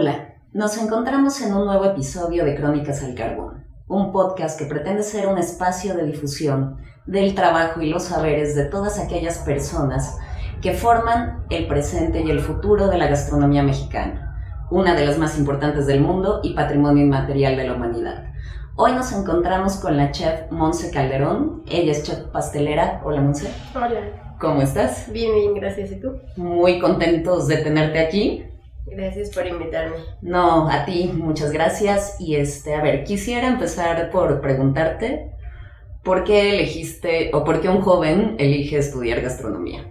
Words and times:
Hola, 0.00 0.36
nos 0.52 0.78
encontramos 0.78 1.40
en 1.40 1.52
un 1.52 1.66
nuevo 1.66 1.84
episodio 1.84 2.44
de 2.44 2.54
Crónicas 2.54 3.02
al 3.02 3.16
Carbón, 3.16 3.64
un 3.88 4.12
podcast 4.12 4.56
que 4.56 4.64
pretende 4.64 5.02
ser 5.02 5.26
un 5.26 5.38
espacio 5.38 5.96
de 5.96 6.04
difusión 6.04 6.76
del 7.06 7.34
trabajo 7.34 7.82
y 7.82 7.90
los 7.90 8.04
saberes 8.04 8.54
de 8.54 8.66
todas 8.66 9.00
aquellas 9.00 9.38
personas 9.38 10.16
que 10.62 10.72
forman 10.72 11.42
el 11.50 11.66
presente 11.66 12.20
y 12.20 12.30
el 12.30 12.38
futuro 12.38 12.86
de 12.86 12.96
la 12.96 13.08
gastronomía 13.08 13.64
mexicana, 13.64 14.68
una 14.70 14.94
de 14.94 15.04
las 15.04 15.18
más 15.18 15.36
importantes 15.36 15.88
del 15.88 16.00
mundo 16.00 16.42
y 16.44 16.54
patrimonio 16.54 17.02
inmaterial 17.02 17.56
de 17.56 17.66
la 17.66 17.74
humanidad. 17.74 18.26
Hoy 18.76 18.92
nos 18.92 19.10
encontramos 19.10 19.78
con 19.78 19.96
la 19.96 20.12
chef 20.12 20.48
Monse 20.52 20.92
Calderón, 20.92 21.64
ella 21.68 21.90
es 21.90 22.04
chef 22.04 22.20
pastelera. 22.26 23.02
Hola 23.04 23.20
Monse. 23.20 23.50
Hola. 23.74 24.36
¿Cómo 24.38 24.62
estás? 24.62 25.10
Bien, 25.10 25.34
bien, 25.34 25.54
gracias. 25.54 25.90
¿Y 25.90 25.96
tú? 25.96 26.20
Muy 26.36 26.78
contentos 26.78 27.48
de 27.48 27.56
tenerte 27.56 27.98
aquí. 27.98 28.44
Gracias 28.90 29.30
por 29.30 29.46
invitarme. 29.46 29.96
No, 30.22 30.68
a 30.68 30.84
ti, 30.84 31.10
muchas 31.14 31.52
gracias. 31.52 32.16
Y 32.18 32.36
este, 32.36 32.74
a 32.74 32.82
ver, 32.82 33.04
quisiera 33.04 33.48
empezar 33.48 34.10
por 34.10 34.40
preguntarte 34.40 35.30
por 36.02 36.24
qué 36.24 36.54
elegiste 36.54 37.30
o 37.32 37.44
por 37.44 37.60
qué 37.60 37.68
un 37.68 37.80
joven 37.80 38.36
elige 38.38 38.78
estudiar 38.78 39.20
gastronomía. 39.20 39.84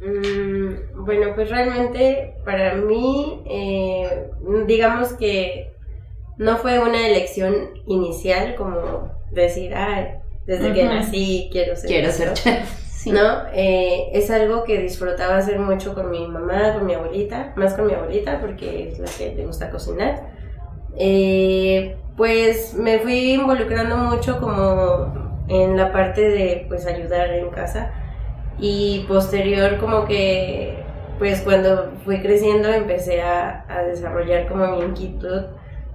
Mm, 0.00 1.04
bueno, 1.04 1.34
pues 1.34 1.50
realmente 1.50 2.34
para 2.44 2.74
mí, 2.74 3.42
eh, 3.46 4.30
digamos 4.66 5.12
que 5.12 5.72
no 6.38 6.56
fue 6.56 6.78
una 6.78 7.06
elección 7.06 7.54
inicial 7.86 8.54
como 8.54 9.12
decir, 9.30 9.74
ah, 9.74 10.22
desde 10.46 10.72
que 10.72 10.84
nací 10.84 11.48
quiero 11.52 11.76
ser. 11.76 11.90
Quiero 11.90 12.12
ser 12.12 12.32
chef. 12.32 12.89
¿No? 13.06 13.46
Eh, 13.52 14.10
es 14.12 14.30
algo 14.30 14.64
que 14.64 14.78
disfrutaba 14.78 15.36
hacer 15.36 15.58
mucho 15.58 15.94
con 15.94 16.10
mi 16.10 16.26
mamá, 16.26 16.74
con 16.74 16.86
mi 16.86 16.94
abuelita, 16.94 17.52
más 17.56 17.74
con 17.74 17.86
mi 17.86 17.94
abuelita 17.94 18.40
porque 18.40 18.88
es 18.88 18.98
la 18.98 19.08
que 19.16 19.34
le 19.34 19.46
gusta 19.46 19.70
cocinar. 19.70 20.28
Eh, 20.96 21.96
pues 22.16 22.74
me 22.74 22.98
fui 22.98 23.32
involucrando 23.32 23.96
mucho 23.96 24.38
como 24.40 25.44
en 25.48 25.76
la 25.76 25.92
parte 25.92 26.20
de 26.20 26.66
pues 26.68 26.86
ayudar 26.86 27.30
en 27.30 27.50
casa 27.50 27.92
y 28.58 29.04
posterior 29.08 29.78
como 29.78 30.04
que 30.04 30.82
pues 31.18 31.40
cuando 31.42 31.92
fui 32.04 32.20
creciendo 32.20 32.68
empecé 32.68 33.22
a, 33.22 33.64
a 33.68 33.82
desarrollar 33.82 34.48
como 34.48 34.66
mi 34.76 34.84
inquietud 34.84 35.44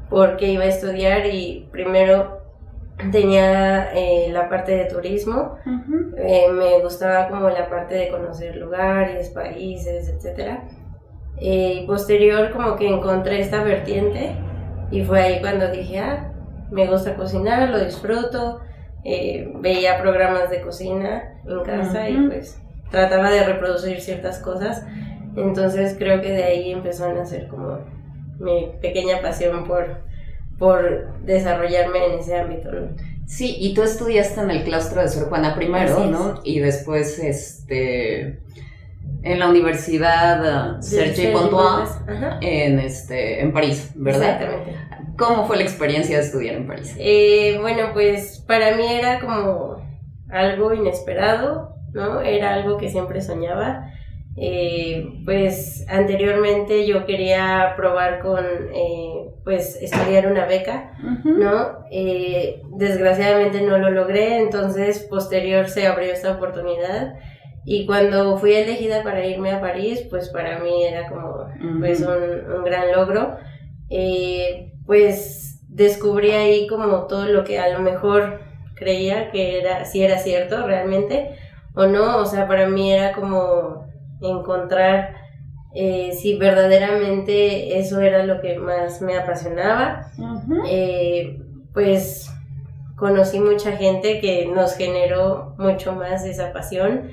porque 0.10 0.48
iba 0.48 0.64
a 0.64 0.68
estudiar 0.68 1.26
y 1.28 1.68
primero 1.72 2.45
tenía 3.12 3.94
eh, 3.94 4.30
la 4.32 4.50
parte 4.50 4.74
de 4.74 4.86
turismo, 4.86 5.58
eh, 6.18 6.48
me 6.52 6.80
gustaba 6.80 7.30
como 7.30 7.50
la 7.50 7.70
parte 7.70 7.96
de 7.96 8.10
conocer 8.10 8.56
lugares, 8.56 9.30
países, 9.30 10.10
etc. 10.10 10.60
Eh, 11.38 11.82
y 11.82 11.88
posterior 11.88 12.52
como 12.52 12.76
que 12.76 12.88
encontré 12.88 13.42
esta 13.42 13.64
vertiente 13.64 14.36
y 14.92 15.04
fue 15.04 15.22
ahí 15.22 15.42
cuando 15.42 15.70
dije, 15.70 16.00
ah, 16.00 16.32
me 16.72 16.88
gusta 16.88 17.16
cocinar, 17.16 17.70
lo 17.70 17.84
disfruto, 17.84 18.62
veía 19.04 20.02
programas 20.02 20.50
de 20.50 20.62
cocina 20.62 21.40
en 21.46 21.64
casa 21.64 22.10
y 22.10 22.18
pues 22.28 22.60
trataba 22.90 23.30
de 23.30 23.44
reproducir 23.44 24.02
ciertas 24.02 24.40
cosas, 24.40 24.84
entonces 25.36 25.96
creo 25.98 26.22
que 26.22 26.32
de 26.32 26.44
ahí 26.44 26.72
empezó 26.72 27.06
a 27.06 27.14
nacer 27.14 27.48
como 27.48 27.80
mi 28.40 28.72
pequeña 28.82 29.22
pasión 29.22 29.66
por 29.66 30.05
por 30.58 31.20
desarrollarme 31.24 32.06
en 32.06 32.20
ese 32.20 32.38
ámbito, 32.38 32.72
¿no? 32.72 32.90
Sí, 33.28 33.56
y 33.60 33.74
tú 33.74 33.84
estudiaste 33.84 34.42
en 34.42 34.52
el 34.52 34.64
claustro 34.64 35.02
de 35.02 35.10
Sor 35.10 35.30
Juana 35.30 35.56
primero, 35.56 36.06
¿no? 36.06 36.42
Y 36.44 36.60
después, 36.60 37.18
este, 37.20 38.40
en 39.24 39.40
la 39.40 39.50
Universidad 39.50 40.80
Serge 40.82 41.32
Pontois, 41.32 41.90
en, 42.42 42.80
este, 42.80 43.42
en 43.42 43.52
París, 43.52 43.92
¿verdad? 43.96 44.42
Exactamente. 44.42 44.76
¿Cómo 45.18 45.48
fue 45.48 45.58
la 45.58 45.64
experiencia 45.64 46.18
de 46.18 46.24
estudiar 46.24 46.56
en 46.56 46.68
París? 46.68 46.96
Eh, 47.00 47.58
bueno, 47.62 47.90
pues 47.94 48.44
para 48.46 48.76
mí 48.76 48.86
era 48.86 49.20
como 49.20 49.78
algo 50.30 50.74
inesperado, 50.74 51.76
¿no? 51.94 52.22
Era 52.22 52.54
algo 52.54 52.78
que 52.78 52.90
siempre 52.90 53.22
soñaba. 53.22 53.92
Eh, 54.38 55.22
pues 55.24 55.86
anteriormente 55.88 56.86
yo 56.86 57.06
quería 57.06 57.74
probar 57.78 58.20
con, 58.20 58.44
eh, 58.74 59.15
pues, 59.46 59.78
estudiar 59.82 60.28
una 60.28 60.46
beca, 60.46 60.92
¿no? 61.24 61.86
Eh, 61.92 62.62
desgraciadamente 62.72 63.62
no 63.62 63.78
lo 63.78 63.92
logré, 63.92 64.40
entonces 64.40 65.08
posterior 65.10 65.70
se 65.70 65.88
abrió 65.88 66.12
esta 66.12 66.34
oportunidad 66.34 67.14
y 67.64 67.86
cuando 67.86 68.38
fui 68.38 68.54
elegida 68.54 69.04
para 69.04 69.26
irme 69.26 69.52
a 69.52 69.62
París, 69.62 70.06
pues 70.10 70.30
para 70.30 70.60
mí 70.60 70.84
era 70.84 71.08
como, 71.08 71.48
pues, 71.80 72.02
un, 72.02 72.54
un 72.54 72.64
gran 72.66 72.92
logro. 72.92 73.38
pues 74.86 75.62
descubrí 75.70 76.32
ahí 76.32 76.68
como 76.68 77.06
todo 77.08 77.26
lo 77.26 77.44
que 77.44 77.60
a 77.60 77.70
lo 77.70 77.80
mejor 77.80 78.40
creía 78.76 79.32
que 79.32 79.60
era, 79.60 79.86
si 79.86 80.04
era 80.04 80.18
cierto 80.18 80.66
realmente 80.66 81.38
o 81.76 81.86
no, 81.86 82.18
o 82.18 82.26
sea, 82.26 82.48
para 82.48 82.68
mí 82.68 82.94
era 82.94 83.14
como 83.14 83.86
encontrar 84.22 85.16
eh, 85.78 86.14
si 86.14 86.38
verdaderamente 86.38 87.78
eso 87.78 88.00
era 88.00 88.26
lo 88.26 88.40
que 88.40 88.58
más 88.58 89.02
me 89.02 89.18
apasionaba. 89.18 90.10
Eh, 90.70 91.42
pues 91.74 92.30
conocí 92.96 93.42
mucha 93.42 93.74
gente 93.74 94.22
que 94.22 94.46
nos 94.46 94.78
generó 94.78 95.54
mucho 95.58 95.92
más 95.92 96.24
esa 96.24 96.54
pasión. 96.54 97.12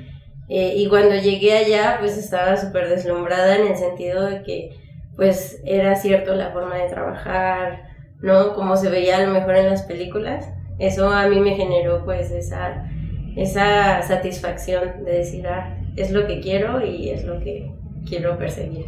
Eh, 0.48 0.74
y 0.76 0.88
cuando 0.88 1.16
llegué 1.16 1.56
allá, 1.56 1.96
pues 1.98 2.16
estaba 2.16 2.56
súper 2.56 2.88
deslumbrada 2.88 3.56
en 3.56 3.66
el 3.66 3.76
sentido 3.76 4.26
de 4.26 4.42
que 4.42 4.76
pues 5.16 5.60
era 5.64 5.96
cierto 5.96 6.34
la 6.34 6.52
forma 6.52 6.76
de 6.76 6.88
trabajar, 6.88 7.82
¿no? 8.20 8.54
Como 8.54 8.76
se 8.76 8.90
veía 8.90 9.16
a 9.16 9.26
lo 9.26 9.32
mejor 9.32 9.56
en 9.56 9.70
las 9.70 9.82
películas. 9.82 10.48
Eso 10.78 11.10
a 11.10 11.26
mí 11.26 11.40
me 11.40 11.56
generó 11.56 12.04
pues 12.04 12.30
esa, 12.30 12.88
esa 13.36 14.02
satisfacción 14.02 15.04
de 15.04 15.18
decir, 15.18 15.48
ah, 15.48 15.76
es 15.96 16.12
lo 16.12 16.28
que 16.28 16.40
quiero 16.40 16.84
y 16.84 17.10
es 17.10 17.24
lo 17.24 17.40
que 17.40 17.81
quiero 18.06 18.38
perseguir. 18.38 18.86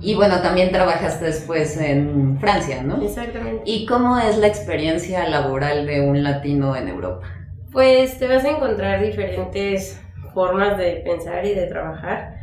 Y 0.00 0.14
bueno, 0.14 0.40
también 0.40 0.72
trabajaste 0.72 1.26
después 1.26 1.78
en 1.78 2.38
Francia, 2.40 2.82
¿no? 2.82 3.02
Exactamente. 3.02 3.62
¿Y 3.66 3.84
cómo 3.84 4.18
es 4.18 4.38
la 4.38 4.46
experiencia 4.46 5.28
laboral 5.28 5.86
de 5.86 6.00
un 6.00 6.22
latino 6.22 6.74
en 6.74 6.88
Europa? 6.88 7.26
Pues 7.70 8.18
te 8.18 8.26
vas 8.26 8.44
a 8.44 8.50
encontrar 8.50 9.02
diferentes 9.02 10.00
formas 10.32 10.78
de 10.78 11.02
pensar 11.04 11.44
y 11.44 11.54
de 11.54 11.66
trabajar. 11.66 12.36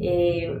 Eh, 0.00 0.52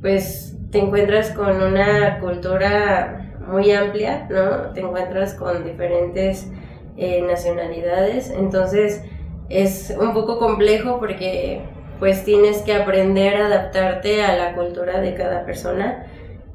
pues 0.00 0.56
te 0.70 0.78
encuentras 0.78 1.30
con 1.30 1.60
una 1.60 2.20
cultura 2.20 3.34
muy 3.48 3.72
amplia, 3.72 4.26
¿no? 4.30 4.72
Te 4.72 4.80
encuentras 4.80 5.34
con 5.34 5.64
diferentes 5.64 6.50
eh, 6.96 7.22
nacionalidades, 7.22 8.30
entonces 8.30 9.04
es 9.48 9.94
un 10.00 10.12
poco 10.12 10.38
complejo 10.38 10.98
porque 10.98 11.62
pues 11.98 12.24
tienes 12.24 12.62
que 12.62 12.74
aprender 12.74 13.36
a 13.36 13.46
adaptarte 13.46 14.24
a 14.24 14.36
la 14.36 14.54
cultura 14.54 15.00
de 15.00 15.14
cada 15.14 15.44
persona 15.44 16.06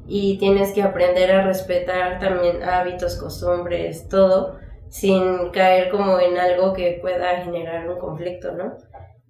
y 0.06 0.38
tienes 0.38 0.72
que 0.72 0.82
aprender 0.82 1.32
a 1.32 1.46
respetar 1.46 2.18
también 2.18 2.62
hábitos, 2.62 3.16
costumbres, 3.16 4.08
todo, 4.08 4.58
sin 4.88 5.50
caer 5.50 5.90
como 5.90 6.20
en 6.20 6.38
algo 6.38 6.72
que 6.72 6.98
pueda 7.00 7.42
generar 7.42 7.88
un 7.88 7.98
conflicto, 7.98 8.52
¿no? 8.52 8.76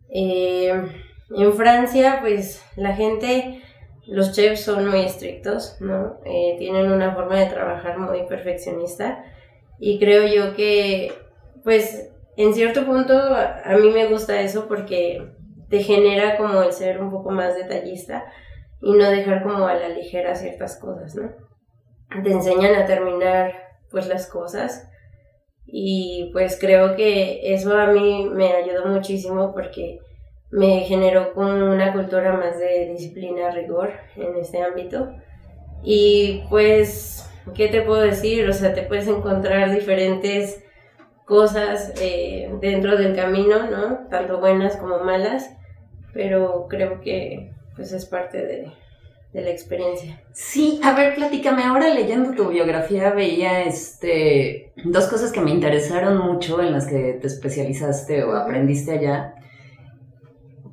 Eh, 0.08 0.72
en 1.34 1.52
Francia, 1.54 2.18
pues 2.20 2.62
la 2.76 2.94
gente, 2.94 3.62
los 4.06 4.32
chefs 4.32 4.62
son 4.62 4.88
muy 4.88 5.00
estrictos, 5.00 5.76
¿no? 5.80 6.18
Eh, 6.24 6.56
tienen 6.58 6.90
una 6.90 7.14
forma 7.14 7.38
de 7.38 7.46
trabajar 7.46 7.98
muy 7.98 8.26
perfeccionista 8.26 9.24
y 9.78 9.98
creo 9.98 10.26
yo 10.26 10.54
que, 10.54 11.12
pues, 11.64 12.10
en 12.36 12.54
cierto 12.54 12.84
punto 12.84 13.14
a 13.14 13.76
mí 13.78 13.90
me 13.90 14.06
gusta 14.06 14.40
eso 14.40 14.66
porque 14.66 15.22
te 15.72 15.82
genera 15.82 16.36
como 16.36 16.62
el 16.62 16.70
ser 16.70 17.00
un 17.00 17.10
poco 17.10 17.30
más 17.30 17.54
detallista 17.54 18.26
y 18.82 18.92
no 18.92 19.08
dejar 19.08 19.42
como 19.42 19.66
a 19.66 19.74
la 19.74 19.88
ligera 19.88 20.34
ciertas 20.34 20.78
cosas, 20.78 21.14
¿no? 21.14 21.32
Te 22.22 22.30
enseñan 22.30 22.74
a 22.74 22.84
terminar 22.84 23.54
pues 23.90 24.06
las 24.06 24.26
cosas 24.26 24.86
y 25.64 26.28
pues 26.34 26.58
creo 26.60 26.94
que 26.94 27.54
eso 27.54 27.74
a 27.74 27.86
mí 27.86 28.28
me 28.30 28.52
ayudó 28.52 28.84
muchísimo 28.84 29.54
porque 29.54 30.00
me 30.50 30.80
generó 30.80 31.32
con 31.32 31.62
una 31.62 31.94
cultura 31.94 32.34
más 32.34 32.58
de 32.58 32.90
disciplina, 32.90 33.50
rigor 33.50 33.92
en 34.16 34.36
este 34.36 34.60
ámbito 34.60 35.08
y 35.82 36.42
pues, 36.50 37.26
¿qué 37.54 37.68
te 37.68 37.80
puedo 37.80 38.02
decir? 38.02 38.46
O 38.46 38.52
sea, 38.52 38.74
te 38.74 38.82
puedes 38.82 39.08
encontrar 39.08 39.72
diferentes 39.72 40.62
cosas 41.24 41.94
eh, 41.98 42.52
dentro 42.60 42.98
del 42.98 43.16
camino, 43.16 43.70
¿no? 43.70 44.06
Tanto 44.10 44.38
buenas 44.38 44.76
como 44.76 44.98
malas 44.98 45.56
pero 46.12 46.66
creo 46.68 47.00
que 47.00 47.52
pues 47.74 47.92
es 47.92 48.06
parte 48.06 48.38
de, 48.38 48.72
la 49.32 49.48
experiencia. 49.48 50.22
Sí, 50.32 50.78
a 50.82 50.94
ver, 50.94 51.14
platícame, 51.14 51.62
ahora 51.62 51.88
leyendo 51.88 52.32
tu 52.32 52.50
biografía 52.50 53.14
veía 53.14 53.62
este, 53.62 54.72
dos 54.84 55.06
cosas 55.06 55.32
que 55.32 55.40
me 55.40 55.50
interesaron 55.50 56.18
mucho 56.18 56.60
en 56.60 56.72
las 56.72 56.86
que 56.86 57.14
te 57.14 57.28
especializaste 57.28 58.24
o 58.24 58.36
aprendiste 58.36 58.92
allá. 58.92 59.34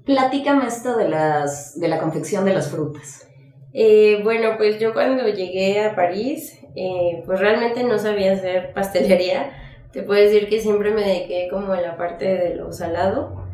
Platícame 0.03 0.67
esto 0.67 0.97
de, 0.97 1.07
las, 1.07 1.79
de 1.79 1.87
la 1.87 1.99
confección 1.99 2.43
de 2.43 2.53
las 2.53 2.69
frutas. 2.69 3.29
Eh, 3.73 4.21
bueno, 4.23 4.55
pues 4.57 4.79
yo 4.79 4.93
cuando 4.93 5.27
llegué 5.27 5.81
a 5.81 5.95
París, 5.95 6.59
eh, 6.75 7.23
pues 7.25 7.39
realmente 7.39 7.83
no 7.83 7.97
sabía 7.99 8.33
hacer 8.33 8.73
pastelería. 8.73 9.51
Te 9.91 10.03
puedo 10.03 10.21
decir 10.21 10.49
que 10.49 10.59
siempre 10.59 10.91
me 10.91 11.03
dediqué 11.03 11.47
como 11.49 11.73
a 11.73 11.81
la 11.81 11.97
parte 11.97 12.25
de 12.25 12.55
lo 12.55 12.71
salado. 12.71 13.48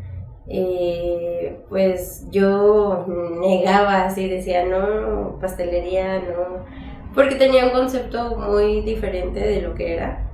Eh, 0.47 1.59
pues 1.69 2.27
yo 2.31 3.05
negaba 3.41 4.05
así, 4.05 4.29
decía, 4.29 4.65
no, 4.65 5.39
pastelería, 5.39 6.19
no, 6.19 6.65
porque 7.15 7.35
tenía 7.35 7.65
un 7.65 7.71
concepto 7.71 8.37
muy 8.37 8.81
diferente 8.81 9.39
de 9.39 9.61
lo 9.61 9.73
que 9.73 9.93
era. 9.93 10.29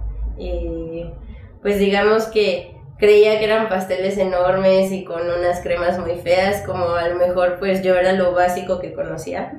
pues 1.61 1.79
digamos 1.79 2.25
que 2.25 2.75
creía 2.97 3.39
que 3.39 3.45
eran 3.45 3.67
pasteles 3.67 4.17
enormes 4.17 4.91
y 4.91 5.03
con 5.03 5.21
unas 5.21 5.61
cremas 5.61 5.97
muy 5.99 6.15
feas, 6.17 6.61
como 6.65 6.85
a 6.95 7.07
lo 7.07 7.15
mejor 7.15 7.57
pues 7.57 7.81
yo 7.81 7.95
era 7.95 8.13
lo 8.13 8.33
básico 8.33 8.79
que 8.79 8.93
conocía. 8.93 9.53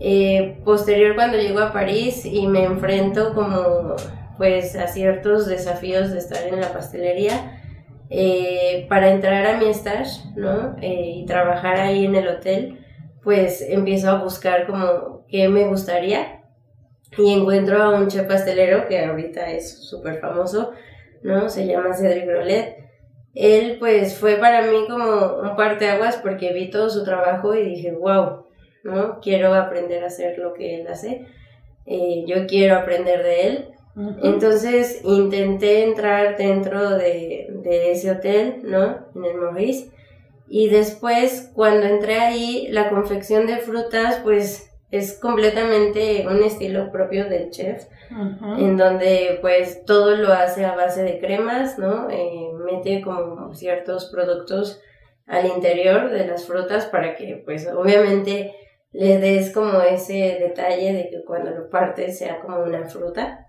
Eh, 0.00 0.58
posterior 0.64 1.14
cuando 1.14 1.38
llego 1.38 1.60
a 1.60 1.72
París 1.72 2.24
y 2.24 2.46
me 2.46 2.64
enfrento 2.64 3.34
como 3.34 3.96
pues 4.38 4.76
a 4.76 4.86
ciertos 4.88 5.46
desafíos 5.46 6.10
de 6.10 6.18
estar 6.18 6.46
en 6.46 6.60
la 6.60 6.72
pastelería, 6.72 7.55
eh, 8.10 8.86
para 8.88 9.10
entrar 9.10 9.46
a 9.46 9.58
mi 9.58 9.66
stage, 9.66 10.22
¿no? 10.36 10.76
Eh, 10.80 11.12
y 11.16 11.26
trabajar 11.26 11.76
ahí 11.80 12.04
en 12.04 12.14
el 12.14 12.28
hotel, 12.28 12.84
pues 13.22 13.62
empiezo 13.62 14.10
a 14.10 14.22
buscar 14.22 14.66
como 14.66 15.24
qué 15.28 15.48
me 15.48 15.64
gustaría 15.64 16.42
y 17.18 17.32
encuentro 17.32 17.82
a 17.82 17.90
un 17.90 18.08
chef 18.08 18.26
pastelero 18.26 18.86
que 18.88 19.04
ahorita 19.04 19.50
es 19.50 19.84
súper 19.84 20.20
famoso, 20.20 20.72
¿no? 21.22 21.48
Se 21.48 21.66
llama 21.66 21.94
Cedric 21.94 22.26
Grolet. 22.26 22.76
Él 23.34 23.76
pues 23.78 24.16
fue 24.16 24.36
para 24.36 24.62
mí 24.62 24.86
como 24.88 25.40
un 25.40 25.56
parteaguas 25.56 26.16
porque 26.16 26.52
vi 26.52 26.70
todo 26.70 26.88
su 26.88 27.04
trabajo 27.04 27.54
y 27.54 27.64
dije, 27.64 27.92
wow, 27.92 28.46
¿no? 28.84 29.20
Quiero 29.20 29.54
aprender 29.54 30.04
a 30.04 30.06
hacer 30.06 30.38
lo 30.38 30.54
que 30.54 30.80
él 30.80 30.88
hace. 30.88 31.26
Eh, 31.84 32.24
yo 32.26 32.46
quiero 32.46 32.76
aprender 32.76 33.22
de 33.22 33.46
él. 33.46 33.68
Entonces 34.22 35.00
intenté 35.04 35.82
entrar 35.84 36.36
dentro 36.36 36.90
de, 36.90 37.46
de, 37.62 37.92
ese 37.92 38.10
hotel, 38.10 38.60
¿no? 38.64 39.06
En 39.14 39.24
el 39.24 39.36
Maurice. 39.36 39.90
Y 40.48 40.68
después, 40.68 41.50
cuando 41.54 41.86
entré 41.86 42.18
ahí, 42.18 42.68
la 42.70 42.90
confección 42.90 43.46
de 43.46 43.56
frutas, 43.56 44.20
pues 44.22 44.70
es 44.90 45.18
completamente 45.18 46.26
un 46.28 46.42
estilo 46.42 46.92
propio 46.92 47.28
del 47.28 47.50
chef 47.50 47.86
en 48.58 48.76
donde 48.76 49.38
pues 49.40 49.84
todo 49.84 50.14
lo 50.16 50.32
hace 50.32 50.64
a 50.64 50.76
base 50.76 51.02
de 51.02 51.18
cremas, 51.18 51.78
¿no? 51.78 52.08
Eh, 52.08 52.50
mete 52.64 53.02
como 53.02 53.52
ciertos 53.54 54.06
productos 54.06 54.80
al 55.26 55.46
interior 55.46 56.10
de 56.10 56.26
las 56.26 56.46
frutas 56.46 56.86
para 56.86 57.16
que 57.16 57.42
pues 57.44 57.66
obviamente 57.66 58.54
le 58.92 59.18
des 59.18 59.52
como 59.52 59.80
ese 59.80 60.38
detalle 60.40 60.92
de 60.92 61.10
que 61.10 61.24
cuando 61.24 61.50
lo 61.50 61.68
partes 61.68 62.18
sea 62.18 62.40
como 62.40 62.62
una 62.62 62.86
fruta. 62.86 63.45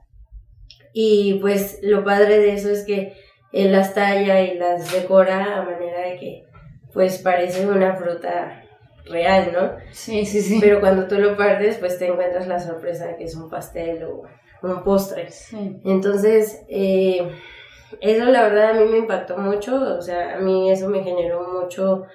Y 0.99 1.35
pues 1.41 1.77
lo 1.83 2.03
padre 2.03 2.39
de 2.39 2.53
eso 2.53 2.71
es 2.71 2.83
que 2.83 3.13
él 3.53 3.71
las 3.71 3.94
talla 3.94 4.41
y 4.41 4.57
las 4.57 4.91
decora 4.91 5.59
a 5.59 5.61
manera 5.61 6.01
de 6.01 6.17
que 6.17 6.45
pues 6.91 7.19
parece 7.19 7.67
una 7.67 7.95
fruta 7.95 8.63
real, 9.05 9.51
¿no? 9.53 9.73
Sí, 9.91 10.25
sí, 10.25 10.41
sí. 10.41 10.57
Pero 10.59 10.79
cuando 10.79 11.07
tú 11.07 11.19
lo 11.19 11.38
partes, 11.38 11.77
pues 11.77 11.99
te 11.99 12.07
encuentras 12.07 12.47
la 12.47 12.59
sorpresa 12.59 13.05
de 13.05 13.15
que 13.15 13.25
es 13.25 13.35
un 13.35 13.47
pastel 13.47 14.05
o 14.05 14.23
un 14.63 14.83
postre. 14.83 15.27
Entonces, 15.85 16.65
eh, 16.67 17.29
eso 18.01 18.25
la 18.25 18.41
verdad 18.41 18.71
a 18.71 18.73
mí 18.73 18.85
me 18.89 18.97
impactó 18.97 19.38
mucho, 19.38 19.75
o 19.99 20.01
sea, 20.01 20.38
a 20.38 20.39
mí 20.39 20.71
eso 20.71 20.89
me 20.89 21.03
generó 21.03 21.47
mucho, 21.61 22.05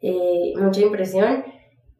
eh, 0.00 0.54
mucha 0.56 0.80
impresión. 0.80 1.44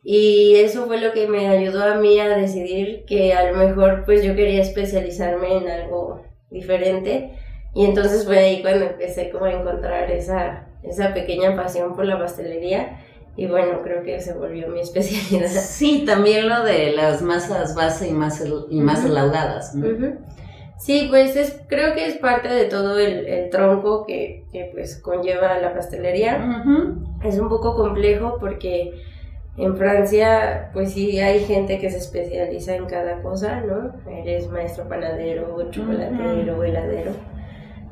Y 0.02 0.56
eso 0.56 0.86
fue 0.86 1.00
lo 1.00 1.12
que 1.12 1.28
me 1.28 1.48
ayudó 1.48 1.84
a 1.84 1.94
mí 1.94 2.18
a 2.18 2.28
decidir 2.28 3.04
que 3.06 3.34
a 3.34 3.50
lo 3.50 3.56
mejor 3.56 4.04
pues 4.04 4.24
yo 4.24 4.34
quería 4.34 4.60
especializarme 4.60 5.58
en 5.58 5.68
algo 5.68 6.22
diferente. 6.50 7.32
Y 7.74 7.84
entonces 7.84 8.26
fue 8.26 8.38
ahí 8.38 8.62
cuando 8.62 8.86
empecé 8.86 9.30
como 9.30 9.44
a 9.44 9.52
encontrar 9.52 10.10
esa, 10.10 10.66
esa 10.82 11.14
pequeña 11.14 11.56
pasión 11.56 11.94
por 11.94 12.04
la 12.04 12.18
pastelería 12.18 12.98
y 13.36 13.46
bueno, 13.46 13.80
creo 13.82 14.02
que 14.02 14.20
se 14.20 14.34
volvió 14.34 14.68
mi 14.68 14.80
especialidad. 14.82 15.48
Sí, 15.48 16.04
también 16.06 16.48
lo 16.48 16.64
de 16.64 16.92
las 16.92 17.22
masas 17.22 17.74
base 17.74 18.08
y 18.08 18.12
más, 18.12 18.44
y 18.70 18.80
más 18.80 19.08
laudadas. 19.08 19.74
Sí, 20.78 21.06
pues 21.08 21.36
es, 21.36 21.60
creo 21.68 21.94
que 21.94 22.06
es 22.06 22.16
parte 22.16 22.48
de 22.48 22.64
todo 22.64 22.98
el, 22.98 23.26
el 23.26 23.50
tronco 23.50 24.04
que, 24.04 24.46
que, 24.50 24.68
pues 24.72 25.00
conlleva 25.00 25.58
la 25.58 25.74
pastelería. 25.74 26.64
Es 27.24 27.38
un 27.38 27.48
poco 27.48 27.76
complejo 27.76 28.36
porque 28.40 28.92
en 29.56 29.76
Francia 29.76 30.70
pues 30.72 30.92
sí 30.92 31.20
hay 31.20 31.44
gente 31.44 31.78
que 31.78 31.90
se 31.90 31.98
especializa 31.98 32.74
en 32.74 32.86
cada 32.86 33.20
cosa, 33.22 33.60
¿no? 33.60 33.94
Eres 34.10 34.48
maestro 34.48 34.88
panadero, 34.88 35.70
chocolatero, 35.70 36.64
heladero. 36.64 37.12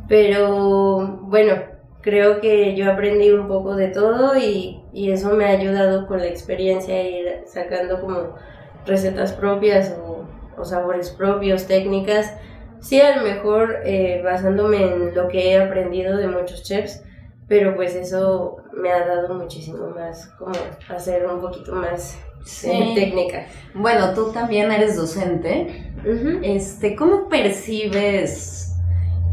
Pero 0.08 1.18
bueno, 1.22 1.54
creo 2.00 2.40
que 2.40 2.74
yo 2.74 2.90
aprendí 2.90 3.30
un 3.30 3.46
poco 3.46 3.76
de 3.76 3.88
todo 3.88 4.36
y, 4.36 4.82
y, 4.92 5.12
eso 5.12 5.34
me 5.34 5.44
ha 5.44 5.50
ayudado 5.50 6.06
con 6.06 6.18
la 6.18 6.26
experiencia 6.26 7.02
ir 7.02 7.42
sacando 7.46 8.00
como 8.00 8.34
recetas 8.86 9.32
propias 9.32 9.96
o, 10.02 10.24
o 10.56 10.64
sabores 10.64 11.10
propios, 11.10 11.66
técnicas. 11.66 12.34
Sí, 12.80 13.00
a 13.00 13.16
lo 13.16 13.22
mejor 13.22 13.80
eh, 13.84 14.22
basándome 14.24 14.82
en 14.82 15.14
lo 15.14 15.28
que 15.28 15.52
he 15.52 15.60
aprendido 15.60 16.16
de 16.16 16.28
muchos 16.28 16.62
chefs, 16.62 17.04
pero 17.50 17.74
pues 17.74 17.96
eso 17.96 18.58
me 18.80 18.92
ha 18.92 19.04
dado 19.04 19.34
muchísimo 19.34 19.88
más, 19.88 20.28
como 20.38 20.52
hacer 20.88 21.26
un 21.26 21.40
poquito 21.40 21.74
más 21.74 22.16
eh, 22.62 22.92
técnica. 22.94 23.48
Bueno, 23.74 24.14
tú 24.14 24.30
también 24.30 24.70
eres 24.70 24.94
docente. 24.94 25.92
este, 26.44 26.94
¿Cómo 26.94 27.28
percibes 27.28 28.76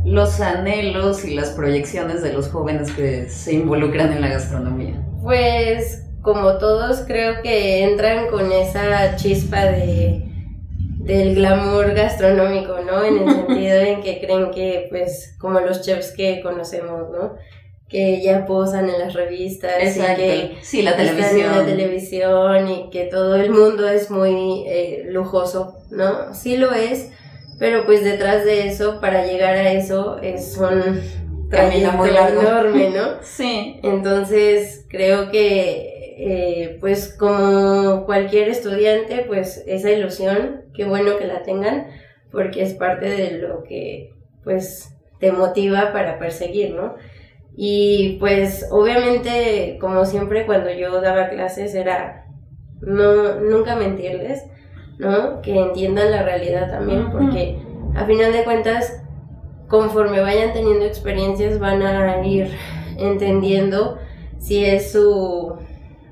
los 0.04 0.42
anhelos 0.42 1.26
y 1.26 1.36
las 1.36 1.52
proyecciones 1.52 2.24
de 2.24 2.34
los 2.34 2.50
jóvenes 2.50 2.92
que 2.92 3.30
se 3.30 3.54
involucran 3.54 4.12
en 4.12 4.22
la 4.22 4.30
gastronomía? 4.30 5.00
Pues 5.22 6.08
como 6.24 6.58
todos 6.58 7.02
creo 7.06 7.44
que 7.44 7.84
entran 7.84 8.30
con 8.32 8.52
esa 8.52 9.16
chispa 9.16 9.64
de 9.64 10.28
del 11.08 11.36
glamour 11.36 11.94
gastronómico, 11.94 12.80
¿no? 12.86 13.04
En 13.04 13.18
el 13.18 13.36
sentido 13.48 13.78
en 13.78 14.02
que 14.02 14.20
creen 14.20 14.52
que, 14.52 14.88
pues, 14.90 15.36
como 15.40 15.62
los 15.62 15.82
chefs 15.82 16.12
que 16.12 16.42
conocemos, 16.42 17.10
¿no? 17.10 17.36
Que 17.90 18.22
ya 18.22 18.46
posan 18.46 18.90
en 18.90 19.00
las 19.00 19.14
revistas 19.14 19.72
Exacto. 19.80 20.22
y 20.22 20.26
que 20.26 20.58
sí, 20.62 20.82
la 20.82 20.98
televisión. 20.98 21.40
en 21.40 21.58
la 21.58 21.66
televisión 21.66 22.68
y 22.68 22.90
que 22.90 23.06
todo 23.06 23.36
el 23.36 23.50
mundo 23.50 23.88
es 23.88 24.12
muy 24.12 24.66
eh, 24.68 25.06
lujoso, 25.10 25.78
¿no? 25.90 26.34
Sí 26.34 26.58
lo 26.58 26.74
es, 26.74 27.12
pero 27.60 27.86
pues 27.86 28.04
detrás 28.04 28.44
de 28.44 28.68
eso, 28.68 29.00
para 29.00 29.26
llegar 29.26 29.56
a 29.56 29.72
eso, 29.72 30.20
es 30.22 30.58
un 30.58 31.02
trayecto 31.50 32.06
enorme, 32.06 32.90
¿no? 32.90 33.18
sí. 33.24 33.80
Entonces, 33.84 34.86
creo 34.90 35.32
que, 35.32 36.16
eh, 36.20 36.78
pues 36.80 37.16
como 37.18 38.06
cualquier 38.06 38.50
estudiante, 38.50 39.24
pues 39.28 39.64
esa 39.68 39.92
ilusión, 39.92 40.64
qué 40.76 40.86
bueno 40.86 41.18
que 41.18 41.26
la 41.26 41.44
tengan, 41.44 41.88
porque 42.32 42.64
es 42.64 42.74
parte 42.74 43.10
de 43.10 43.32
lo 43.38 43.64
que, 43.64 44.12
pues, 44.44 44.90
te 45.20 45.32
motiva 45.32 45.92
para 45.94 46.20
perseguir, 46.20 46.76
¿no? 46.76 46.96
Y 47.60 48.18
pues 48.20 48.68
obviamente, 48.70 49.80
como 49.82 50.06
siempre 50.06 50.46
cuando 50.46 50.72
yo 50.72 51.02
daba 51.02 51.30
clases 51.30 51.74
era 51.74 52.28
no 52.82 53.40
nunca 53.40 53.76
mentirles, 53.76 54.44
¿no? 55.00 55.42
Que 55.42 55.60
entiendan 55.60 56.12
la 56.12 56.22
realidad 56.22 56.70
también, 56.70 57.12
porque 57.12 57.60
a 57.96 58.06
final 58.06 58.32
de 58.32 58.44
cuentas, 58.44 59.02
conforme 59.68 60.22
vayan 60.22 60.54
teniendo 60.54 60.86
experiencias, 60.86 61.58
van 61.58 61.82
a 61.82 62.24
ir 62.24 62.52
entendiendo 62.98 63.98
si 64.38 64.64
es 64.64 64.92
su, 64.92 65.56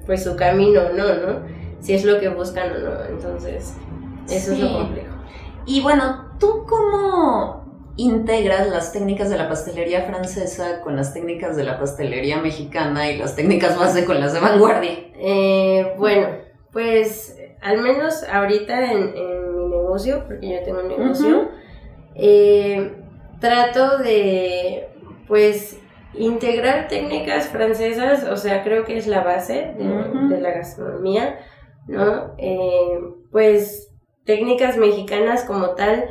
pues 0.08 0.24
su 0.24 0.36
camino 0.36 0.82
o 0.82 0.94
no, 0.94 1.14
¿no? 1.14 1.40
Si 1.80 1.94
es 1.94 2.06
lo 2.06 2.20
que 2.20 2.30
buscan 2.30 2.72
o 2.72 2.80
no. 2.80 3.06
Entonces, 3.08 3.76
eso 4.28 4.54
es 4.54 4.60
lo 4.60 4.74
complejo. 4.80 5.16
Y 5.68 5.82
bueno, 5.82 6.32
¿tú 6.40 6.66
cómo 6.68 7.65
integras 7.98 8.68
las 8.68 8.92
técnicas 8.92 9.30
de 9.30 9.38
la 9.38 9.48
pastelería 9.48 10.04
francesa 10.04 10.82
con 10.82 10.96
las 10.96 11.14
técnicas 11.14 11.56
de 11.56 11.64
la 11.64 11.80
pastelería 11.80 12.42
mexicana 12.42 13.10
y 13.10 13.18
las 13.18 13.36
técnicas 13.36 13.78
base 13.78 14.06
con 14.06 14.20
las 14.20 14.34
de 14.34 14.40
vanguardia? 14.40 14.92
Eh, 15.18 15.94
bueno, 15.98 16.28
pues 16.72 17.38
al 17.62 17.82
menos 17.82 18.24
ahorita 18.24 18.92
en, 18.92 19.14
mi 19.60 19.68
negocio, 19.68 20.24
porque 20.28 20.50
yo 20.50 20.64
tengo 20.64 20.82
un 20.82 20.88
negocio, 20.90 21.50
eh, 22.16 22.92
trato 23.40 23.98
de, 23.98 24.88
pues, 25.28 25.80
integrar 26.14 26.88
técnicas 26.88 27.48
francesas, 27.48 28.26
o 28.26 28.38
sea, 28.38 28.64
creo 28.64 28.86
que 28.86 28.98
es 28.98 29.08
la 29.08 29.22
base 29.22 29.74
de, 29.78 30.42
la 30.42 30.52
gastronomía, 30.52 31.40
¿no? 31.88 32.36
Eh, 32.38 33.00
pues, 33.32 33.92
técnicas 34.26 34.78
mexicanas 34.78 35.44
como 35.44 35.72
tal, 35.72 36.06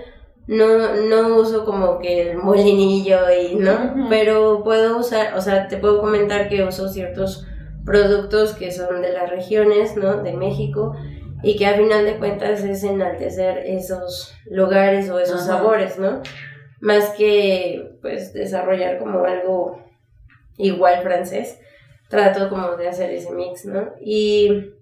no, 0.47 0.95
no 0.95 1.37
uso 1.37 1.65
como 1.65 1.99
que 1.99 2.31
el 2.31 2.37
molinillo 2.37 3.21
y, 3.31 3.55
¿no? 3.55 4.09
Pero 4.09 4.63
puedo 4.63 4.99
usar, 4.99 5.35
o 5.35 5.41
sea, 5.41 5.69
te 5.69 5.79
puedo 5.79 6.01
comentar 6.01 6.49
que 6.49 6.65
uso 6.65 6.89
ciertos 6.89 7.47
productos 7.85 8.55
que 8.55 8.71
son 8.71 9.03
de 9.03 9.13
las 9.13 9.31
regiones, 9.31 9.97
¿no? 9.97 10.23
De 10.23 10.33
México 10.33 10.95
y 11.43 11.57
que 11.57 11.67
a 11.67 11.75
final 11.75 12.05
de 12.07 12.17
cuentas 12.17 12.65
es 12.65 12.83
enaltecer 12.85 13.59
esos 13.67 14.35
lugares 14.47 15.11
o 15.11 15.19
esos 15.19 15.45
sabores, 15.45 15.99
¿no? 15.99 16.23
Más 16.81 17.11
que 17.11 17.99
pues 18.01 18.33
desarrollar 18.33 18.99
como 18.99 19.25
algo 19.25 19.85
igual 20.57 21.03
francés, 21.03 21.61
trato 22.09 22.49
como 22.49 22.77
de 22.77 22.89
hacer 22.89 23.11
ese 23.11 23.31
mix, 23.33 23.67
¿no? 23.67 23.93
Y 24.01 24.73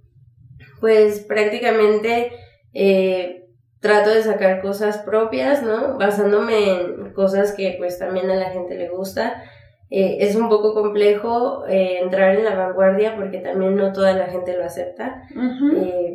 pues 0.81 1.21
prácticamente 1.21 2.33
eh, 2.75 3.42
trato 3.83 4.11
de 4.11 4.23
sacar 4.23 4.63
cosas 4.63 4.99
propias, 4.99 5.63
¿no? 5.63 5.99
Basándome 5.99 6.71
en 6.71 7.13
cosas 7.13 7.53
que 7.53 7.75
pues 7.79 7.99
también 7.99 8.31
a 8.31 8.37
la 8.37 8.51
gente 8.51 8.77
le 8.77 8.89
gusta. 8.89 9.43
Eh, 9.91 10.19
es 10.21 10.37
un 10.37 10.49
poco 10.49 10.73
complejo 10.73 11.67
eh, 11.69 11.99
entrar 12.01 12.37
en 12.37 12.45
la 12.45 12.55
vanguardia 12.55 13.17
porque 13.17 13.39
también 13.39 13.77
no 13.77 13.93
toda 13.93 14.13
la 14.15 14.29
gente 14.29 14.57
lo 14.57 14.65
acepta. 14.65 15.25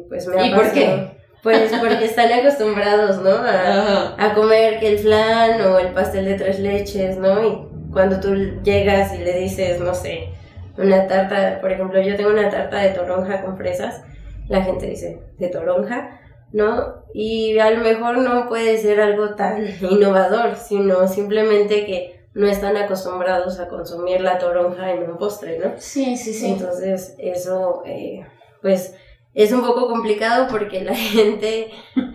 pues 0.10 0.28
me 0.28 0.48
¿Y 0.48 0.54
por 0.56 0.72
qué? 0.72 1.12
Pues 1.44 1.72
porque 1.80 2.06
están 2.06 2.32
acostumbrados, 2.32 3.22
¿no? 3.22 3.32
A, 3.32 4.16
a, 4.18 4.34
comer 4.34 4.80
que 4.80 4.88
el 4.88 5.00
flan 5.00 5.62
o 5.62 5.78
el 5.78 5.90
pastel 5.90 6.26
de 6.26 6.34
tres 6.36 6.60
leches, 6.60 7.18
¿no? 7.18 7.46
Y 7.46 7.68
cuando 7.92 8.20
tú 8.20 8.34
llegas 8.64 9.14
y 9.14 9.20
le 9.20 9.40
dices, 9.40 9.80
no 9.80 9.94
sé, 9.94 10.30
una 10.78 11.08
tarta, 11.08 11.60
por 11.62 11.72
ejemplo, 11.72 12.02
yo 12.02 12.16
tengo 12.16 12.32
una 12.32 12.50
tarta 12.50 12.80
de 12.80 12.90
toronja 12.90 13.42
con 13.44 13.58
fresas, 13.58 14.04
la 14.48 14.64
gente 14.64 14.88
dice, 14.88 15.20
de 15.38 15.50
toronja, 15.50 16.20
¿no? 16.51 17.04
Y 17.13 17.58
a 17.60 17.72
lo 17.72 17.84
mejor 17.84 18.20
no 18.20 18.48
puede 18.48 18.77
ser 18.77 19.01
algo 19.01 19.36
tan 19.36 19.66
innovador, 19.82 20.56
sino 20.56 21.08
simplemente 21.08 21.86
que 21.86 22.18
no 22.34 22.48
están 22.48 22.77
acostumbrados 22.77 23.60
a 23.60 23.68
consumir 23.68 24.22
la 24.22 24.38
toronja 24.38 24.92
en 24.92 25.10
un 25.10 25.18
postre, 25.18 25.58
¿no? 25.58 25.74
Sí, 25.77 26.16
sí, 26.18 26.34
sí. 26.34 26.51
Entonces, 26.51 27.16
eso, 27.18 27.82
eh, 27.86 28.25
pues, 28.62 28.94
es 29.34 29.51
un 29.51 29.62
poco 29.62 29.88
complicado 29.88 30.48
porque 30.50 30.84
la 30.84 30.96
gente 30.96 31.72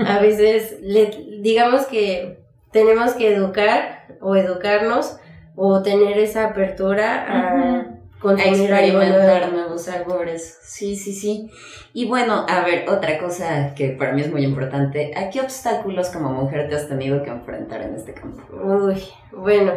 a 0.06 0.18
veces, 0.20 0.78
le, 0.80 1.06
digamos 1.40 1.86
que 1.86 2.38
tenemos 2.70 3.12
que 3.12 3.34
educar 3.34 4.16
o 4.20 4.36
educarnos 4.36 5.16
o 5.56 5.82
tener 5.82 6.18
esa 6.18 6.46
apertura 6.46 7.26
a, 7.28 7.91
experimentar 8.30 9.52
nuevos 9.52 9.82
sabores. 9.82 10.58
Sí, 10.62 10.96
sí, 10.96 11.12
sí. 11.12 11.50
Y 11.92 12.06
bueno, 12.06 12.46
a 12.48 12.64
ver, 12.64 12.88
otra 12.88 13.18
cosa 13.18 13.74
que 13.74 13.90
para 13.90 14.12
mí 14.12 14.22
es 14.22 14.30
muy 14.30 14.44
importante, 14.44 15.12
¿a 15.16 15.30
qué 15.30 15.40
obstáculos 15.40 16.10
como 16.10 16.30
mujer 16.30 16.68
te 16.68 16.76
has 16.76 16.88
tenido 16.88 17.22
que 17.22 17.30
enfrentar 17.30 17.82
en 17.82 17.94
este 17.94 18.14
campo? 18.14 18.42
Uy, 18.52 19.02
bueno, 19.32 19.72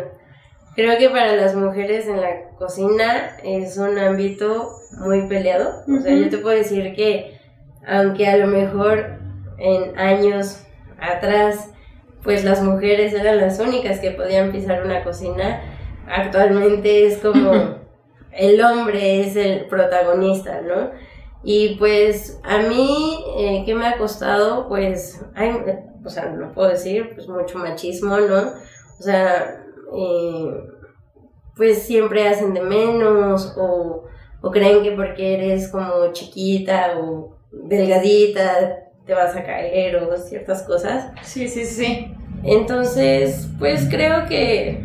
creo 0.76 0.98
que 0.98 1.10
para 1.10 1.36
las 1.36 1.56
mujeres 1.56 2.08
en 2.08 2.22
la 2.22 2.50
cocina 2.58 3.38
es 3.44 3.78
un 3.78 3.98
ámbito 3.98 4.72
muy 4.92 5.28
peleado. 5.28 5.84
O 5.88 6.02
sea, 6.02 6.16
yo 6.16 6.30
te 6.30 6.38
puedo 6.38 6.56
decir 6.56 6.94
que 6.96 7.40
aunque 7.88 8.28
a 8.28 8.38
lo 8.38 8.48
mejor 8.48 9.20
en 9.58 9.98
años 9.98 10.64
atrás 11.00 11.70
pues 12.26 12.44
las 12.44 12.62
mujeres 12.62 13.14
eran 13.14 13.38
las 13.38 13.60
únicas 13.60 14.00
que 14.00 14.12
podían 14.12 14.52
pisar 14.52 14.84
una 14.84 15.04
cocina, 15.04 15.62
actualmente 16.08 17.06
es 17.06 17.20
como 17.20 17.52
el 18.36 18.62
hombre 18.62 19.22
es 19.22 19.36
el 19.36 19.66
protagonista, 19.68 20.62
¿no? 20.62 20.92
Y 21.44 21.76
pues 21.76 22.40
a 22.44 22.58
mí, 22.60 23.24
eh, 23.38 23.64
¿qué 23.66 23.76
me 23.76 23.88
ha 23.88 23.98
costado? 23.98 24.68
Pues, 24.68 25.24
hay, 25.36 25.52
o 26.04 26.10
sea, 26.10 26.26
no 26.26 26.52
puedo 26.54 26.70
decir, 26.70 27.12
pues 27.14 27.28
mucho 27.28 27.60
machismo, 27.60 28.18
¿no? 28.18 28.52
O 29.00 29.04
sea, 29.04 29.64
eh, 29.96 30.48
pues 31.56 31.84
siempre 31.84 32.28
hacen 32.28 32.54
de 32.54 32.62
menos 32.62 33.54
o, 33.58 34.06
o 34.42 34.52
creen 34.52 34.84
que 34.84 34.92
porque 34.92 35.36
eres 35.36 35.70
como 35.70 36.12
chiquita 36.14 36.98
o 37.00 37.38
delgadita 37.52 38.80
te 39.06 39.14
vas 39.14 39.36
a 39.36 39.44
caer 39.44 39.96
o 39.98 40.18
ciertas 40.18 40.64
cosas. 40.64 41.12
Sí, 41.22 41.48
sí, 41.48 41.64
sí. 41.66 42.12
Entonces, 42.44 43.48
pues 43.60 43.88
creo 43.90 44.26
que 44.28 44.84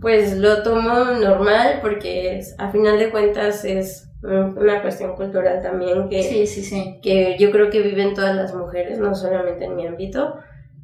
pues 0.00 0.36
lo 0.36 0.62
tomo 0.62 1.04
normal 1.20 1.78
porque 1.82 2.40
a 2.58 2.70
final 2.70 2.98
de 2.98 3.10
cuentas 3.10 3.64
es 3.64 4.08
una 4.22 4.82
cuestión 4.82 5.14
cultural 5.14 5.62
también 5.62 6.08
que, 6.08 6.22
sí, 6.22 6.46
sí, 6.46 6.62
sí. 6.62 6.98
que 7.02 7.36
yo 7.38 7.50
creo 7.50 7.70
que 7.70 7.80
viven 7.80 8.14
todas 8.14 8.34
las 8.34 8.54
mujeres, 8.54 8.98
no 8.98 9.14
solamente 9.14 9.64
en 9.64 9.76
mi 9.76 9.86
ámbito. 9.86 10.36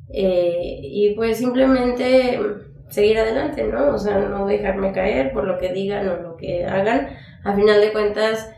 Eh, 0.09 0.81
y 0.83 1.15
pues 1.15 1.39
simplemente 1.39 2.41
seguir 2.89 3.19
adelante, 3.19 3.65
¿no? 3.65 3.95
O 3.95 3.99
sea, 3.99 4.19
no 4.21 4.47
dejarme 4.47 4.93
caer 4.93 5.33
por 5.33 5.45
lo 5.45 5.59
que 5.59 5.73
digan 5.73 6.09
o 6.09 6.17
lo 6.17 6.37
que 6.37 6.65
hagan. 6.65 7.09
A 7.45 7.55
final 7.55 7.81
de 7.81 7.93
cuentas, 7.93 8.51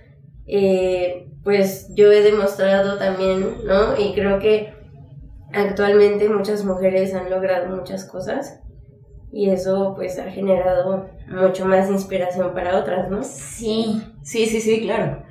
eh, 0.47 1.29
pues 1.43 1.93
yo 1.95 2.13
he 2.13 2.23
demostrado 2.23 2.99
también, 2.99 3.65
¿no? 3.65 3.99
Y 3.99 4.13
creo 4.15 4.39
que 4.39 4.73
actualmente 5.53 6.29
muchas 6.29 6.65
mujeres 6.65 7.15
han 7.15 7.31
logrado 7.31 7.75
muchas 7.75 8.05
cosas 8.05 8.61
y 9.31 9.51
eso 9.51 9.93
pues 9.95 10.19
ha 10.19 10.31
generado 10.31 11.11
mucho 11.29 11.67
más 11.67 11.91
inspiración 11.91 12.55
para 12.55 12.79
otras, 12.79 13.11
¿no? 13.11 13.23
Sí, 13.23 14.03
sí, 14.23 14.47
sí, 14.47 14.61
sí, 14.61 14.81
claro. 14.83 15.23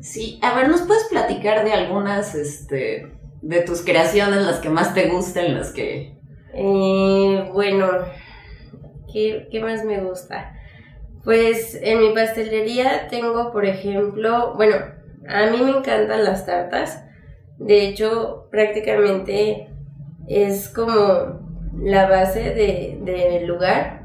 Sí, 0.00 0.38
a 0.42 0.54
ver, 0.54 0.68
¿nos 0.68 0.82
puedes 0.82 1.04
platicar 1.04 1.64
de 1.64 1.72
algunas, 1.72 2.34
este, 2.34 3.12
de 3.42 3.60
tus 3.62 3.82
creaciones, 3.82 4.42
las 4.42 4.58
que 4.58 4.70
más 4.70 4.94
te 4.94 5.08
gustan, 5.08 5.54
las 5.54 5.72
que... 5.72 6.18
Eh, 6.54 7.50
bueno, 7.52 7.88
¿qué, 9.12 9.48
¿qué 9.50 9.60
más 9.60 9.84
me 9.84 10.00
gusta? 10.00 10.54
Pues 11.24 11.78
en 11.80 12.00
mi 12.00 12.14
pastelería 12.14 13.08
tengo, 13.08 13.52
por 13.52 13.64
ejemplo, 13.64 14.54
bueno, 14.56 14.76
a 15.28 15.46
mí 15.50 15.58
me 15.62 15.70
encantan 15.70 16.24
las 16.24 16.46
tartas. 16.46 17.04
De 17.58 17.86
hecho, 17.86 18.48
prácticamente 18.50 19.68
es 20.26 20.68
como 20.68 21.41
la 21.82 22.08
base 22.08 22.54
del 22.54 23.04
de, 23.04 23.44
lugar. 23.46 24.02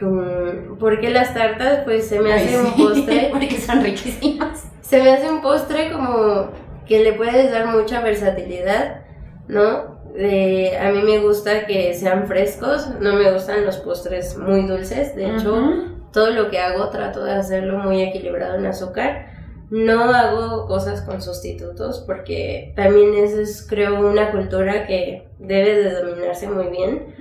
Mm, 0.00 0.78
porque 0.78 1.10
las 1.10 1.34
tartas, 1.34 1.84
pues 1.84 2.08
se 2.08 2.20
me 2.20 2.32
hace 2.32 2.58
un 2.58 2.72
postre. 2.76 3.28
Porque 3.30 3.58
son 3.58 3.82
riquísimas. 3.82 4.66
Se 4.80 5.02
me 5.02 5.10
hace 5.10 5.30
un 5.30 5.40
postre 5.40 5.92
como 5.92 6.50
que 6.86 7.04
le 7.04 7.12
puedes 7.12 7.50
dar 7.52 7.66
mucha 7.66 8.00
versatilidad, 8.00 9.02
¿no? 9.46 10.00
a 10.10 10.90
mí 10.90 11.02
me 11.04 11.20
gusta 11.20 11.66
que 11.66 11.94
sean 11.94 12.26
frescos, 12.26 12.88
no 13.00 13.14
me 13.14 13.30
gustan 13.30 13.64
los 13.64 13.76
postres 13.76 14.36
muy 14.36 14.66
dulces. 14.66 15.14
De 15.14 15.30
hecho, 15.30 15.84
todo 16.12 16.30
lo 16.30 16.50
que 16.50 16.58
hago 16.58 16.88
trato 16.90 17.22
de 17.22 17.32
hacerlo 17.32 17.78
muy 17.78 18.02
equilibrado 18.02 18.56
en 18.56 18.66
azúcar 18.66 19.26
no 19.70 20.02
hago 20.02 20.66
cosas 20.66 21.02
con 21.02 21.22
sustitutos 21.22 22.02
porque 22.04 22.72
también 22.74 23.14
eso 23.14 23.40
es, 23.40 23.64
creo, 23.68 24.00
una 24.00 24.32
cultura 24.32 24.86
que 24.86 25.28
debe 25.38 25.82
de 25.82 25.94
dominarse 25.94 26.48
muy 26.48 26.66
bien 26.68 27.14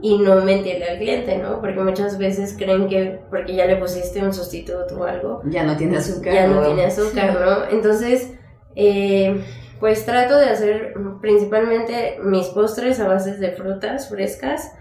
y 0.00 0.18
no 0.18 0.36
mentirle 0.36 0.84
al 0.84 0.98
cliente, 0.98 1.38
¿no? 1.38 1.60
Porque 1.60 1.80
muchas 1.80 2.16
veces 2.16 2.54
creen 2.56 2.88
que 2.88 3.20
porque 3.30 3.54
ya 3.54 3.66
le 3.66 3.76
pusiste 3.76 4.22
un 4.22 4.32
sustituto 4.32 4.96
o 4.96 5.04
algo... 5.04 5.42
Ya 5.46 5.64
no 5.64 5.76
tiene 5.76 5.96
azúcar. 5.96 6.32
Ya 6.32 6.46
no, 6.46 6.62
tiene 6.62 6.84
azúcar, 6.84 7.36
¿no? 7.40 7.68
Entonces, 7.76 8.32
eh, 8.76 9.42
pues 9.80 10.06
trato 10.06 10.36
de 10.36 10.50
hacer 10.50 10.94
principalmente 11.20 12.18
mis 12.22 12.46
postres 12.46 13.00
a 13.00 13.08
bases 13.08 13.40
de 13.40 13.52
frutas 13.52 14.08
frescas 14.08 14.72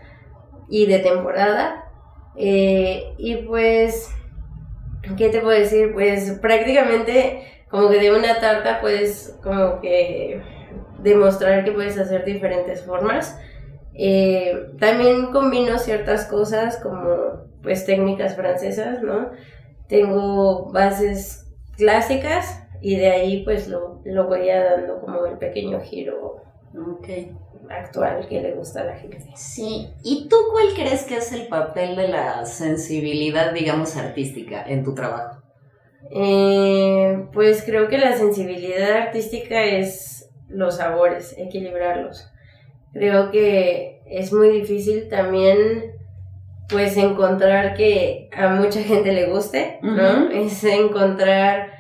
y 0.70 0.86
de 0.86 1.00
temporada. 1.00 1.84
Eh, 2.36 3.16
y 3.18 3.38
pues 3.38 4.12
¿qué 5.16 5.30
te 5.30 5.42
puedo 5.42 5.58
decir? 5.58 5.94
Pues 5.94 6.32
prácticamente 6.42 7.44
como 7.70 7.90
que 7.90 8.00
de 8.00 8.12
una 8.12 8.40
tarta 8.40 8.80
puedes 8.82 9.38
como 9.44 9.80
que 9.82 10.42
demostrar 11.00 11.64
que 11.64 11.72
puedes 11.72 11.98
hacer 11.98 12.26
diferentes 12.26 12.84
formas. 12.84 13.40
Eh, 13.94 14.72
también 14.80 15.32
combino 15.32 15.80
ciertas 15.80 16.26
cosas 16.26 16.78
como 16.78 17.48
pues 17.64 17.86
técnicas 17.86 18.36
francesas, 18.36 19.02
¿no? 19.02 19.32
Tengo 19.88 20.72
bases 20.72 21.52
clásicas 21.76 22.64
y 22.82 22.96
de 22.98 23.12
ahí 23.12 23.44
pues 23.44 23.68
lo, 23.68 24.02
lo 24.06 24.28
voy 24.28 24.50
a 24.50 24.64
dando 24.64 25.00
como 25.00 25.26
el 25.26 25.38
pequeño 25.38 25.82
giro 25.82 26.44
okay 27.00 27.36
actual 27.70 28.28
que 28.28 28.42
le 28.42 28.54
gusta 28.54 28.82
a 28.82 28.86
la 28.86 28.96
gente. 28.96 29.24
Sí, 29.36 29.90
¿y 30.04 30.28
tú 30.30 30.36
cuál 30.52 30.74
crees 30.76 31.04
que 31.04 31.18
es 31.18 31.32
el 31.32 31.48
papel 31.48 31.96
de 31.96 32.08
la 32.08 32.46
sensibilidad, 32.46 33.54
digamos, 33.54 33.96
artística 33.96 34.64
en 34.66 34.84
tu 34.84 34.94
trabajo? 34.94 35.42
Eh, 36.12 37.28
pues 37.34 37.64
creo 37.64 37.88
que 37.88 37.98
la 37.98 38.16
sensibilidad 38.16 38.92
artística 38.94 39.64
es 39.64 40.30
los 40.48 40.78
sabores, 40.78 41.36
equilibrarlos. 41.38 42.32
Creo 42.94 43.32
que 43.32 44.02
es 44.06 44.32
muy 44.32 44.50
difícil 44.50 45.10
también 45.10 45.98
pues 46.70 46.98
encontrar 46.98 47.76
que 47.76 48.30
a 48.36 48.50
mucha 48.50 48.82
gente 48.82 49.14
le 49.14 49.28
guste, 49.28 49.80
¿no? 49.82 50.30
Es 50.30 50.64
encontrar 50.64 51.77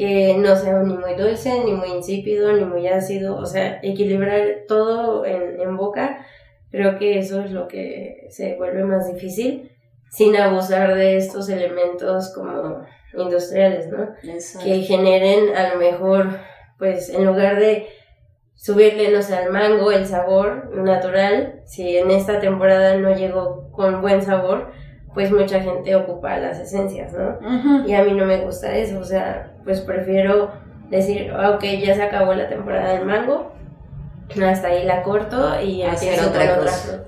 que 0.00 0.34
no 0.38 0.56
sea 0.56 0.82
ni 0.82 0.96
muy 0.96 1.12
dulce, 1.14 1.62
ni 1.62 1.74
muy 1.74 1.90
insípido, 1.90 2.50
ni 2.54 2.64
muy 2.64 2.88
ácido, 2.88 3.36
o 3.36 3.44
sea, 3.44 3.80
equilibrar 3.82 4.64
todo 4.66 5.26
en, 5.26 5.60
en 5.60 5.76
boca, 5.76 6.24
creo 6.70 6.98
que 6.98 7.18
eso 7.18 7.42
es 7.42 7.50
lo 7.50 7.68
que 7.68 8.26
se 8.30 8.56
vuelve 8.56 8.82
más 8.84 9.12
difícil, 9.12 9.70
sin 10.10 10.34
abusar 10.36 10.94
de 10.94 11.18
estos 11.18 11.50
elementos 11.50 12.32
como 12.34 12.82
industriales, 13.12 13.88
¿no? 13.88 14.08
Que 14.64 14.80
generen 14.80 15.54
a 15.54 15.74
lo 15.74 15.78
mejor 15.78 16.38
pues 16.78 17.10
en 17.10 17.26
lugar 17.26 17.60
de 17.60 17.86
subirle, 18.54 19.10
no 19.10 19.20
sé, 19.20 19.34
al 19.36 19.50
mango 19.50 19.92
el 19.92 20.06
sabor 20.06 20.74
natural, 20.74 21.60
si 21.66 21.98
en 21.98 22.10
esta 22.10 22.40
temporada 22.40 22.96
no 22.96 23.14
llegó 23.14 23.70
con 23.70 24.00
buen 24.00 24.22
sabor, 24.22 24.72
pues 25.14 25.30
mucha 25.32 25.60
gente 25.60 25.94
ocupa 25.96 26.38
las 26.38 26.58
esencias, 26.58 27.12
¿no? 27.12 27.86
Y 27.86 27.94
a 27.94 28.04
mí 28.04 28.12
no 28.12 28.26
me 28.26 28.38
gusta 28.38 28.76
eso, 28.76 28.98
o 28.98 29.04
sea, 29.04 29.54
pues 29.64 29.80
prefiero 29.80 30.50
decir, 30.88 31.32
ah, 31.34 31.50
ok, 31.50 31.64
ya 31.84 31.94
se 31.94 32.02
acabó 32.02 32.34
la 32.34 32.48
temporada 32.48 32.92
del 32.92 33.06
mango, 33.06 33.52
hasta 34.44 34.68
ahí 34.68 34.84
la 34.84 35.02
corto 35.02 35.60
y 35.60 35.82
hacer 35.82 36.20
otra 36.24 36.58
cosa. 36.58 37.04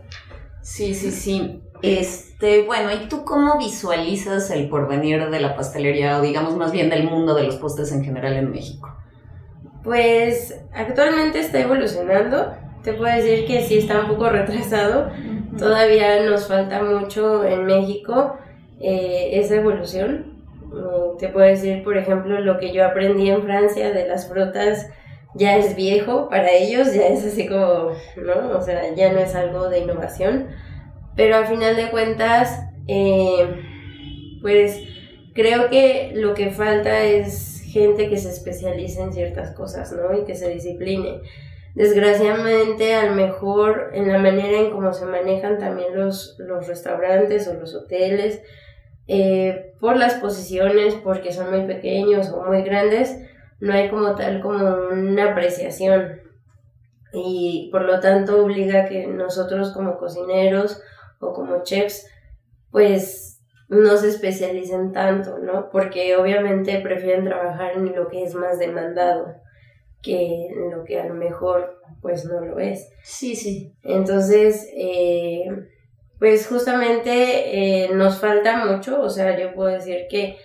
Sí, 0.61 0.95
sí, 0.95 1.11
sí. 1.11 1.63
Este, 1.83 2.63
bueno, 2.63 2.93
¿y 2.93 3.09
tú 3.09 3.25
cómo 3.25 3.59
visualizas 3.59 4.51
el 4.51 4.69
porvenir 4.69 5.31
de 5.31 5.41
la 5.41 5.57
pastelería 5.57 6.19
o 6.19 6.23
digamos 6.23 6.57
más 6.57 6.71
bien 6.71 6.91
del 6.91 7.05
mundo 7.05 7.35
de 7.35 7.43
los 7.43 7.57
postres 7.57 7.91
en 7.93 8.05
general 8.05 8.35
en 8.35 8.53
México? 8.53 8.97
Pues 9.83 10.61
actualmente 10.73 11.41
está 11.41 11.61
evolucionando. 11.61 12.55
Te 12.85 12.93
puedo 12.95 13.15
decir 13.15 13.47
que 13.47 13.65
sí 13.65 13.79
está 13.79 14.01
un 14.01 14.09
poco 14.09 14.29
retrasado. 14.29 15.11
Todavía 15.59 16.23
nos 16.23 16.47
falta 16.49 16.83
mucho 16.83 17.45
en 17.45 17.67
México 17.67 18.39
eh, 18.81 19.31
esa 19.35 19.57
evolución. 19.57 20.33
Mm, 20.67 21.19
te 21.19 21.29
puedo 21.29 21.47
decir, 21.47 21.83
por 21.85 21.97
ejemplo, 21.97 22.41
lo 22.41 22.59
que 22.59 22.73
yo 22.73 22.87
aprendí 22.87 23.31
en 23.31 23.43
Francia 23.43 23.93
de 23.93 24.09
las 24.09 24.29
frutas 24.29 24.89
ya 25.35 25.57
es 25.57 25.77
viejo 25.77 26.29
para 26.29 26.51
ellos, 26.51 26.95
ya 26.95 27.09
es 27.09 27.25
así 27.25 27.47
como, 27.47 27.93
¿no? 28.17 28.59
O 28.59 28.61
sea, 28.63 28.95
ya 28.95 29.13
no 29.13 29.19
es 29.19 29.35
algo 29.35 29.69
de 29.69 29.81
innovación. 29.81 30.49
Pero 31.17 31.37
al 31.37 31.47
final 31.47 31.77
de 31.77 31.91
cuentas, 31.91 32.63
eh, 32.89 33.63
pues 34.41 34.81
creo 35.35 35.69
que 35.71 36.13
lo 36.15 36.35
que 36.35 36.51
falta 36.51 37.05
es 37.05 37.63
gente 37.73 38.09
que 38.09 38.19
se 38.19 38.31
especialice 38.31 39.01
en 39.01 39.13
ciertas 39.13 39.55
cosas, 39.55 39.93
¿no? 39.93 40.19
Y 40.19 40.25
que 40.25 40.35
se 40.35 40.49
discipline. 40.49 41.21
Desgraciadamente, 41.75 42.95
a 42.95 43.07
lo 43.07 43.15
mejor 43.15 43.91
en 43.95 44.13
la 44.13 44.19
manera 44.19 44.59
en 44.59 44.71
cómo 44.71 44.93
se 44.93 45.07
manejan 45.07 45.59
también 45.59 45.97
los, 45.97 46.37
los 46.39 46.67
restaurantes 46.67 47.49
o 47.49 47.55
los 47.55 47.75
hoteles, 47.75 48.43
eh, 49.09 49.75
por 49.81 49.97
las 49.97 50.15
posiciones, 50.15 50.95
porque 50.97 51.33
son 51.33 51.51
muy 51.51 51.67
pequeños 51.67 52.31
o 52.31 52.45
muy 52.45 52.63
grandes, 52.63 53.19
no 53.59 53.73
hay 53.73 53.89
como 53.89 54.15
tal 54.17 54.43
como 54.43 54.65
una 54.93 55.33
apreciación. 55.33 56.21
Y 57.15 57.69
por 57.73 57.83
lo 57.83 58.01
tanto 58.01 58.43
obliga 58.45 58.87
que 58.87 59.07
nosotros 59.07 59.73
como 59.73 59.97
cocineros 59.99 60.83
o 61.21 61.33
como 61.33 61.63
chefs, 61.63 62.07
pues 62.71 63.41
no 63.69 63.97
se 63.97 64.09
especialicen 64.09 64.93
tanto, 64.93 65.39
¿no? 65.39 65.71
Porque 65.71 66.17
obviamente 66.17 66.81
prefieren 66.81 67.25
trabajar 67.25 67.73
en 67.73 67.95
lo 67.95 68.09
que 68.09 68.25
es 68.25 68.35
más 68.35 68.59
demandado 68.59 69.42
que 70.03 70.49
lo 70.71 70.85
que 70.85 71.01
a 71.01 71.07
lo 71.07 71.15
mejor 71.15 71.81
pues 72.01 72.25
no 72.25 72.41
lo 72.41 72.59
es. 72.59 72.91
Sí, 73.03 73.37
sí. 73.37 73.73
Entonces, 73.85 74.69
eh, 74.77 75.45
pues 76.19 76.47
justamente 76.47 77.85
eh, 77.85 77.91
nos 77.95 78.21
falta 78.21 78.65
mucho, 78.65 79.01
o 79.01 79.09
sea, 79.09 79.39
yo 79.39 79.55
puedo 79.55 79.71
decir 79.71 80.07
que, 80.11 80.37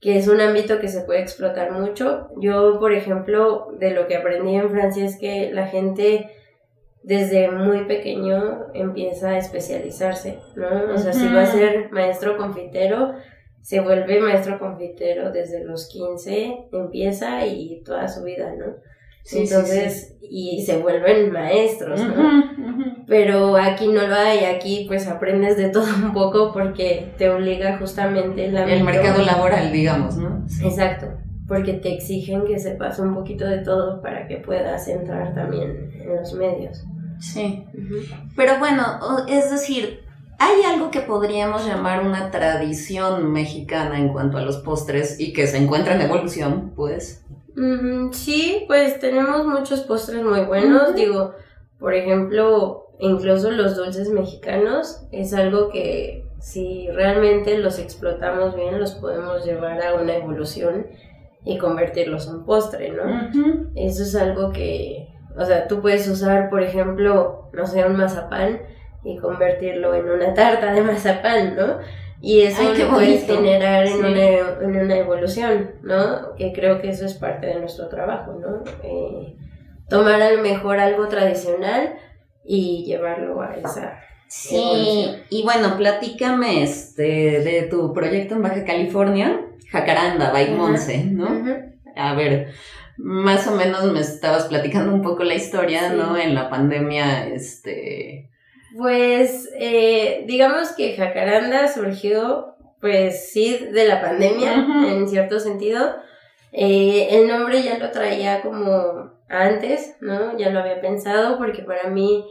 que 0.00 0.18
es 0.18 0.28
un 0.28 0.40
ámbito 0.40 0.78
que 0.78 0.88
se 0.88 1.00
puede 1.02 1.20
explotar 1.20 1.72
mucho. 1.72 2.28
Yo, 2.38 2.78
por 2.78 2.92
ejemplo, 2.92 3.68
de 3.78 3.90
lo 3.90 4.06
que 4.06 4.16
aprendí 4.16 4.54
en 4.54 4.70
Francia 4.70 5.04
es 5.04 5.18
que 5.18 5.50
la 5.52 5.66
gente 5.66 6.30
desde 7.02 7.50
muy 7.50 7.84
pequeño 7.84 8.66
empieza 8.74 9.30
a 9.30 9.38
especializarse, 9.38 10.38
¿no? 10.56 10.92
O 10.92 10.98
sea, 10.98 11.12
si 11.12 11.32
va 11.32 11.42
a 11.42 11.46
ser 11.46 11.90
maestro 11.92 12.36
confitero, 12.36 13.14
se 13.62 13.80
vuelve 13.80 14.20
maestro 14.20 14.58
confitero 14.58 15.30
desde 15.30 15.64
los 15.64 15.88
15, 15.88 16.68
empieza 16.72 17.46
y 17.46 17.82
toda 17.84 18.08
su 18.08 18.24
vida, 18.24 18.54
¿no? 18.54 18.76
Entonces, 19.32 20.16
y 20.20 20.62
se 20.64 20.78
vuelven 20.78 21.32
maestros, 21.32 22.00
¿no? 22.00 22.44
Pero 23.06 23.56
aquí 23.56 23.88
no 23.88 24.06
lo 24.06 24.14
hay, 24.14 24.44
aquí 24.44 24.84
pues 24.88 25.06
aprendes 25.06 25.56
de 25.56 25.68
todo 25.68 25.86
un 25.94 26.12
poco 26.12 26.52
porque 26.52 27.12
te 27.16 27.30
obliga 27.30 27.78
justamente 27.78 28.46
el, 28.46 28.56
el 28.56 28.84
mercado 28.84 29.22
laboral, 29.22 29.72
digamos, 29.72 30.16
¿no? 30.16 30.44
Exacto, 30.62 31.06
porque 31.46 31.74
te 31.74 31.94
exigen 31.94 32.44
que 32.44 32.58
sepas 32.58 32.98
un 32.98 33.14
poquito 33.14 33.46
de 33.46 33.58
todo 33.58 34.02
para 34.02 34.26
que 34.26 34.36
puedas 34.36 34.88
entrar 34.88 35.34
también 35.34 35.90
en 35.94 36.16
los 36.16 36.32
medios. 36.34 36.84
Sí. 37.20 37.64
Pero 38.34 38.58
bueno, 38.58 38.82
es 39.28 39.50
decir, 39.50 40.00
hay 40.38 40.62
algo 40.70 40.90
que 40.90 41.00
podríamos 41.00 41.66
llamar 41.66 42.04
una 42.04 42.30
tradición 42.30 43.32
mexicana 43.32 43.98
en 43.98 44.08
cuanto 44.08 44.36
a 44.38 44.42
los 44.42 44.58
postres 44.58 45.18
y 45.18 45.32
que 45.32 45.46
se 45.46 45.58
encuentra 45.58 45.94
en 45.94 46.02
evolución, 46.02 46.72
pues. 46.76 47.24
Sí, 48.12 48.64
pues 48.66 49.00
tenemos 49.00 49.46
muchos 49.46 49.80
postres 49.80 50.22
muy 50.22 50.40
buenos. 50.40 50.94
Digo, 50.94 51.34
por 51.78 51.94
ejemplo, 51.94 52.88
incluso 52.98 53.50
los 53.50 53.76
dulces 53.76 54.10
mexicanos 54.10 55.06
es 55.12 55.32
algo 55.34 55.70
que 55.70 56.24
si 56.40 56.88
realmente 56.90 57.58
los 57.58 57.78
explotamos 57.78 58.54
bien, 58.54 58.78
los 58.78 58.94
podemos 58.94 59.44
llevar 59.44 59.82
a 59.82 59.94
una 59.94 60.16
evolución 60.16 60.86
y 61.44 61.58
convertirlos 61.58 62.28
en 62.28 62.44
postre, 62.44 62.90
¿no? 62.90 63.30
Eso 63.74 64.02
es 64.02 64.14
algo 64.14 64.52
que 64.52 65.08
o 65.36 65.44
sea, 65.44 65.68
tú 65.68 65.80
puedes 65.80 66.08
usar, 66.08 66.48
por 66.48 66.62
ejemplo, 66.62 67.48
no 67.52 67.66
sé, 67.66 67.84
un 67.84 67.96
mazapán 67.96 68.60
y 69.04 69.18
convertirlo 69.18 69.94
en 69.94 70.08
una 70.08 70.34
tarta 70.34 70.72
de 70.72 70.82
mazapán, 70.82 71.56
¿no? 71.56 71.78
Y 72.20 72.40
eso 72.40 72.62
lo 72.72 72.90
puedes 72.90 73.26
generar 73.26 73.86
en, 73.86 73.98
una, 73.98 74.26
en, 74.62 74.76
una, 74.76 74.96
evolución, 74.96 75.72
¿no? 75.82 76.34
Que 76.36 76.52
creo 76.52 76.80
que 76.80 76.88
eso 76.88 77.04
es 77.04 77.14
parte 77.14 77.46
de 77.46 77.60
nuestro 77.60 77.88
trabajo, 77.88 78.32
¿no? 78.32 78.64
Eh, 78.82 79.36
tomar 79.88 80.20
a 80.22 80.32
lo 80.32 80.42
mejor 80.42 80.78
algo 80.78 81.08
tradicional 81.08 81.94
y 82.44 82.84
llevarlo 82.84 83.42
a 83.42 83.56
esa. 83.56 84.00
Sí, 84.28 85.14
y 85.30 85.42
bueno, 85.44 85.76
platícame 85.76 86.62
este, 86.62 87.40
de 87.42 87.68
tu 87.70 87.92
proyecto 87.92 88.34
en 88.34 88.42
Baja 88.42 88.64
California, 88.64 89.40
Jacaranda, 89.70 90.32
Baimonce, 90.32 91.04
¿no? 91.04 91.28
A 91.94 92.14
ver, 92.14 92.48
más 92.96 93.46
o 93.46 93.54
menos 93.54 93.84
me 93.92 94.00
estabas 94.00 94.46
platicando 94.46 94.92
un 94.92 95.02
poco 95.02 95.22
la 95.22 95.34
historia, 95.34 95.92
¿no? 95.92 96.16
En 96.16 96.34
la 96.34 96.50
pandemia, 96.50 97.28
este... 97.28 98.30
Pues, 98.76 99.50
eh, 99.58 100.24
digamos 100.26 100.72
que 100.72 100.96
Jacaranda 100.96 101.68
surgió, 101.68 102.56
pues 102.80 103.30
sí, 103.30 103.56
de 103.72 103.86
la 103.86 104.00
pandemia, 104.00 104.66
en 104.88 105.08
cierto 105.08 105.40
sentido. 105.40 105.96
Eh, 106.52 107.08
el 107.10 107.28
nombre 107.28 107.62
ya 107.62 107.78
lo 107.78 107.90
traía 107.90 108.42
como 108.42 109.12
antes, 109.28 109.96
¿no? 110.00 110.36
Ya 110.38 110.50
lo 110.50 110.60
había 110.60 110.80
pensado, 110.80 111.38
porque 111.38 111.62
para 111.62 111.88
mí 111.88 112.24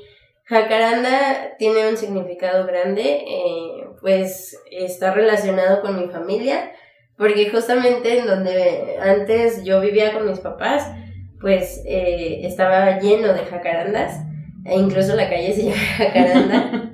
Jacaranda 0.46 1.56
tiene 1.58 1.90
un 1.90 1.98
significado 1.98 2.66
grande, 2.66 3.24
eh, 3.28 3.88
pues 4.02 4.58
está 4.72 5.14
relacionado 5.14 5.82
con 5.82 6.00
mi 6.00 6.08
familia 6.10 6.72
porque 7.18 7.50
justamente 7.50 8.20
en 8.20 8.28
donde 8.28 8.98
antes 9.00 9.64
yo 9.64 9.80
vivía 9.80 10.14
con 10.14 10.28
mis 10.28 10.40
papás, 10.40 10.92
pues 11.40 11.82
eh, 11.86 12.42
estaba 12.44 13.00
lleno 13.00 13.34
de 13.34 13.46
jacarandas, 13.46 14.20
e 14.66 14.80
incluso 14.80 15.16
la 15.16 15.30
calle 15.30 15.54
se 15.54 15.64
llama 15.66 15.78
jacaranda. 15.98 16.94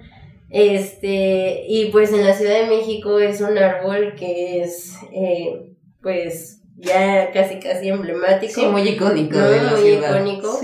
este, 0.50 1.66
y 1.68 1.86
pues 1.92 2.12
en 2.14 2.26
la 2.26 2.34
Ciudad 2.34 2.62
de 2.62 2.68
México 2.68 3.20
es 3.20 3.42
un 3.42 3.58
árbol 3.58 4.16
que 4.16 4.62
es, 4.62 4.96
eh, 5.14 5.74
pues, 6.02 6.62
ya 6.76 7.32
casi 7.32 7.60
casi 7.60 7.90
emblemático. 7.90 8.54
Sí, 8.54 8.66
muy 8.66 8.82
icónico 8.82 9.38
muy 9.38 9.90
icónico. 9.92 10.60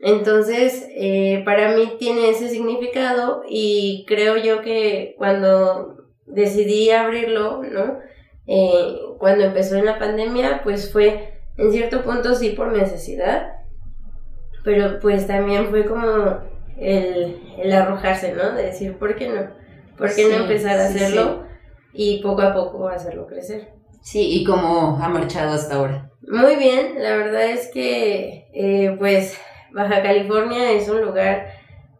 Entonces, 0.00 0.86
eh, 0.94 1.42
para 1.44 1.76
mí 1.76 1.94
tiene 1.98 2.30
ese 2.30 2.48
significado 2.48 3.42
y 3.48 4.04
creo 4.06 4.36
yo 4.36 4.62
que 4.62 5.14
cuando 5.18 5.96
decidí 6.26 6.90
abrirlo, 6.90 7.62
¿no? 7.64 7.98
Eh, 8.46 8.96
cuando 9.18 9.44
empezó 9.44 9.76
en 9.76 9.84
la 9.84 9.98
pandemia, 9.98 10.62
pues 10.62 10.92
fue 10.92 11.40
en 11.56 11.72
cierto 11.72 12.02
punto 12.02 12.34
sí 12.34 12.50
por 12.50 12.72
necesidad, 12.72 13.57
pero 14.68 15.00
pues 15.00 15.26
también 15.26 15.68
fue 15.68 15.86
como 15.86 16.40
el, 16.76 17.40
el 17.56 17.72
arrojarse, 17.72 18.34
¿no? 18.34 18.52
De 18.52 18.64
decir, 18.64 18.98
¿por 18.98 19.16
qué 19.16 19.26
no? 19.26 19.46
¿Por 19.96 20.14
qué 20.14 20.28
no 20.28 20.42
empezar 20.42 20.78
a 20.78 20.88
hacerlo 20.88 21.44
y 21.94 22.20
poco 22.22 22.42
a 22.42 22.52
poco 22.52 22.86
hacerlo 22.86 23.26
crecer? 23.26 23.70
Sí, 24.02 24.28
¿y 24.30 24.44
cómo 24.44 24.98
ha 25.02 25.08
marchado 25.08 25.54
hasta 25.54 25.76
ahora? 25.76 26.10
Muy 26.20 26.56
bien, 26.56 27.02
la 27.02 27.16
verdad 27.16 27.44
es 27.46 27.70
que 27.72 28.50
eh, 28.52 28.94
pues 28.98 29.40
Baja 29.72 30.02
California 30.02 30.72
es 30.72 30.86
un 30.90 31.00
lugar 31.00 31.46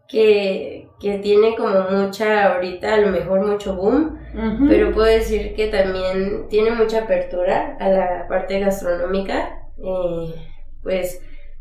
que, 0.07 0.89
que 0.99 1.17
tiene 1.17 1.55
como 1.55 1.89
mucha, 1.89 2.53
ahorita 2.53 2.93
a 2.93 2.97
lo 2.97 3.07
mejor 3.07 3.47
mucho 3.47 3.75
boom, 3.77 4.19
pero 4.67 4.91
puedo 4.91 5.07
decir 5.07 5.55
que 5.55 5.69
también 5.69 6.47
tiene 6.49 6.69
mucha 6.69 7.05
apertura 7.05 7.77
a 7.79 7.89
la 7.89 8.27
parte 8.29 8.59
gastronómica. 8.59 9.57
Eh, 9.83 10.35
pues 10.83 11.19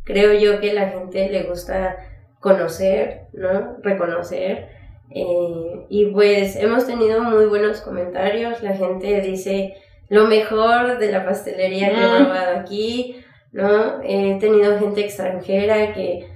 creo 0.09 0.33
yo 0.33 0.59
que 0.59 0.73
la 0.73 0.89
gente 0.89 1.29
le 1.29 1.45
gusta 1.45 1.99
conocer, 2.41 3.29
¿no? 3.33 3.77
Reconocer. 3.83 4.71
Eh, 5.11 5.87
y 5.89 6.07
pues 6.07 6.57
hemos 6.57 6.87
tenido 6.87 7.23
muy 7.23 7.47
buenos 7.47 7.83
comentarios. 7.83 8.63
La 8.63 8.75
gente 8.75 9.21
dice 9.21 9.77
lo 10.09 10.27
mejor 10.27 10.99
de 10.99 11.13
la 11.13 11.25
pastelería 11.25 11.91
que 11.91 12.03
he 12.03 12.25
probado 12.25 12.59
aquí. 12.59 13.23
¿no? 13.53 14.03
He 14.03 14.39
tenido 14.39 14.79
gente 14.79 15.03
extranjera 15.03 15.93
que 15.93 16.29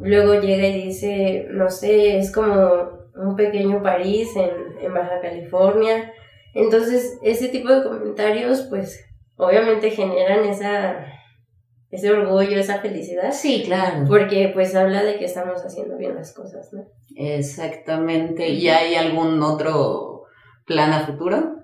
luego 0.00 0.40
llega 0.40 0.66
y 0.68 0.82
dice, 0.82 1.46
no 1.50 1.70
sé, 1.70 2.18
es 2.18 2.32
como 2.32 3.08
un 3.14 3.36
pequeño 3.36 3.82
París 3.82 4.28
en, 4.36 4.84
en 4.84 4.94
Baja 4.94 5.20
California. 5.20 6.12
Entonces, 6.54 7.18
ese 7.22 7.48
tipo 7.48 7.68
de 7.68 7.82
comentarios, 7.82 8.62
pues, 8.62 9.04
obviamente 9.36 9.90
generan 9.90 10.44
esa 10.44 11.06
ese 11.90 12.10
orgullo, 12.10 12.58
esa 12.58 12.80
felicidad. 12.80 13.32
Sí, 13.32 13.62
claro. 13.64 14.04
Porque 14.08 14.50
pues 14.52 14.74
habla 14.74 15.02
de 15.02 15.18
que 15.18 15.24
estamos 15.24 15.64
haciendo 15.64 15.96
bien 15.96 16.14
las 16.14 16.32
cosas, 16.34 16.72
¿no? 16.72 16.84
Exactamente. 17.16 18.48
¿Y 18.48 18.68
hay 18.68 18.94
algún 18.94 19.42
otro 19.42 20.24
plan 20.66 20.92
a 20.92 21.06
futuro? 21.06 21.56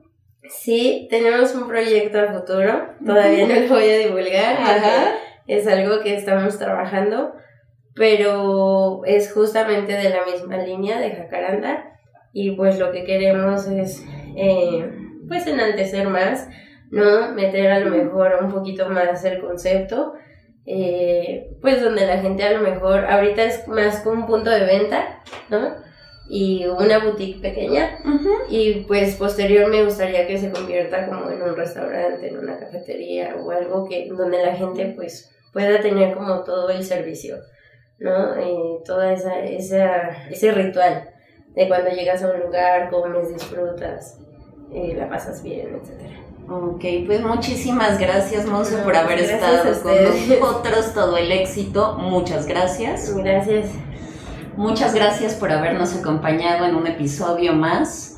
Sí, 0.49 1.07
tenemos 1.11 1.55
un 1.55 1.67
proyecto 1.67 2.21
a 2.21 2.33
futuro. 2.33 2.89
Todavía 3.05 3.47
no 3.47 3.55
lo 3.55 3.69
voy 3.75 3.91
a 3.91 3.99
divulgar. 3.99 4.57
Ajá. 4.59 5.15
Es 5.47 5.67
algo 5.67 6.01
que 6.03 6.15
estamos 6.15 6.59
trabajando, 6.59 7.33
pero 7.95 9.05
es 9.05 9.33
justamente 9.33 9.93
de 9.93 10.11
la 10.11 10.25
misma 10.25 10.57
línea 10.59 11.01
de 11.01 11.11
Jacaranda. 11.11 11.99
Y 12.33 12.53
pues 12.53 12.79
lo 12.79 12.93
que 12.93 13.05
queremos 13.05 13.67
es, 13.67 14.05
eh, 14.37 14.91
pues, 15.29 15.47
enaltecer 15.47 16.09
más 16.09 16.49
¿no? 16.93 17.33
Meter 17.33 17.71
a 17.71 17.81
lo 17.81 17.91
mejor 17.91 18.39
un 18.43 18.53
poquito 18.53 18.89
más 18.89 19.25
el 19.25 19.41
concepto, 19.41 20.13
eh, 20.67 21.57
pues 21.61 21.83
donde 21.83 22.07
la 22.07 22.19
gente 22.19 22.45
a 22.45 22.53
lo 22.53 22.61
mejor, 22.61 23.07
ahorita 23.07 23.43
es 23.43 23.67
más 23.67 24.01
como 24.01 24.21
un 24.21 24.27
punto 24.27 24.51
de 24.51 24.65
venta, 24.65 25.23
¿no? 25.49 25.75
Y 26.29 26.67
una 26.67 27.03
boutique 27.03 27.41
pequeña, 27.41 27.99
y 28.49 28.85
pues 28.87 29.17
posterior 29.17 29.69
me 29.71 29.85
gustaría 29.85 30.27
que 30.27 30.39
se 30.39 30.51
convierta 30.51 31.07
como 31.07 31.31
en 31.31 31.43
un 31.43 31.57
restaurante, 31.57 32.29
en 32.29 32.39
una 32.39 32.59
cafetería 32.59 33.37
o 33.37 33.51
algo 33.51 33.89
que 33.89 34.09
donde 34.09 34.43
la 34.43 34.55
gente 34.55 34.93
pues 34.95 35.35
pueda 35.53 35.81
tener 35.81 36.15
como 36.15 36.45
todo 36.45 36.71
el 36.71 36.85
servicio, 36.85 37.39
¿no? 37.99 38.37
Eh, 38.37 38.83
toda 38.85 39.13
esa, 39.13 39.41
esa, 39.41 40.29
ese 40.31 40.53
ritual 40.53 41.11
de 41.55 41.69
cuando 41.69 41.91
llegas 41.91 42.23
a 42.23 42.31
un 42.31 42.41
lugar, 42.41 42.91
comes, 42.91 43.33
disfrutas, 43.33 44.19
eh, 44.73 44.95
la 44.97 45.09
pasas 45.09 45.43
bien, 45.43 45.81
etcétera. 45.83 46.22
Ok, 46.49 46.85
pues 47.07 47.23
muchísimas 47.23 47.99
gracias, 47.99 48.47
Monse, 48.47 48.79
por 48.79 48.97
haber 48.97 49.21
estado 49.21 49.63
con 49.83 50.05
nosotros. 50.05 50.93
Todo 50.95 51.17
el 51.17 51.33
éxito. 51.33 51.97
Muchas 51.99 52.47
gracias. 52.47 53.15
Gracias. 53.17 53.69
Muchas 54.57 54.95
gracias 54.95 55.35
por 55.35 55.51
habernos 55.51 55.95
acompañado 55.95 56.67
en 56.67 56.75
un 56.75 56.87
episodio 56.87 57.55
más. 57.55 58.12